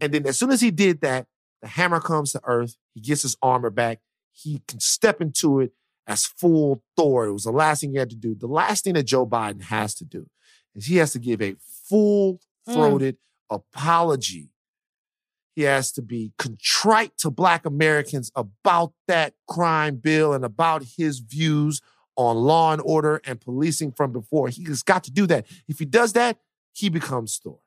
[0.00, 1.26] And then as soon as he did that,
[1.62, 2.76] the hammer comes to Earth.
[2.94, 4.00] He gets his armor back.
[4.32, 5.72] He can step into it
[6.06, 7.26] as full Thor.
[7.26, 8.34] It was the last thing he had to do.
[8.34, 10.26] The last thing that Joe Biden has to do
[10.74, 11.56] is he has to give a
[11.88, 13.56] full throated mm.
[13.56, 14.50] apology.
[15.54, 21.20] He has to be contrite to Black Americans about that crime bill and about his
[21.20, 21.80] views
[22.14, 24.48] on law and order and policing from before.
[24.48, 25.46] He has got to do that.
[25.66, 26.38] If he does that,
[26.72, 27.58] he becomes Thor.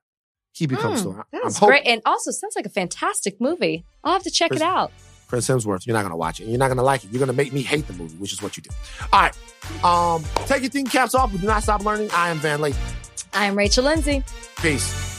[0.54, 1.26] He becomes mm, Thor.
[1.32, 1.88] That's great.
[1.88, 3.86] And also sounds like a fantastic movie.
[4.04, 4.92] I'll have to check it out.
[5.30, 6.48] Chris Hemsworth, you're not going to watch it.
[6.48, 7.12] You're not going to like it.
[7.12, 8.72] You're going to make me hate the movie, which is what you do.
[9.14, 9.38] All right.
[9.84, 11.32] Um, take your thinking caps off.
[11.32, 12.10] We do not stop learning.
[12.12, 13.26] I am Van Lathan.
[13.34, 14.24] I am Rachel Lindsay.
[14.58, 15.19] Peace.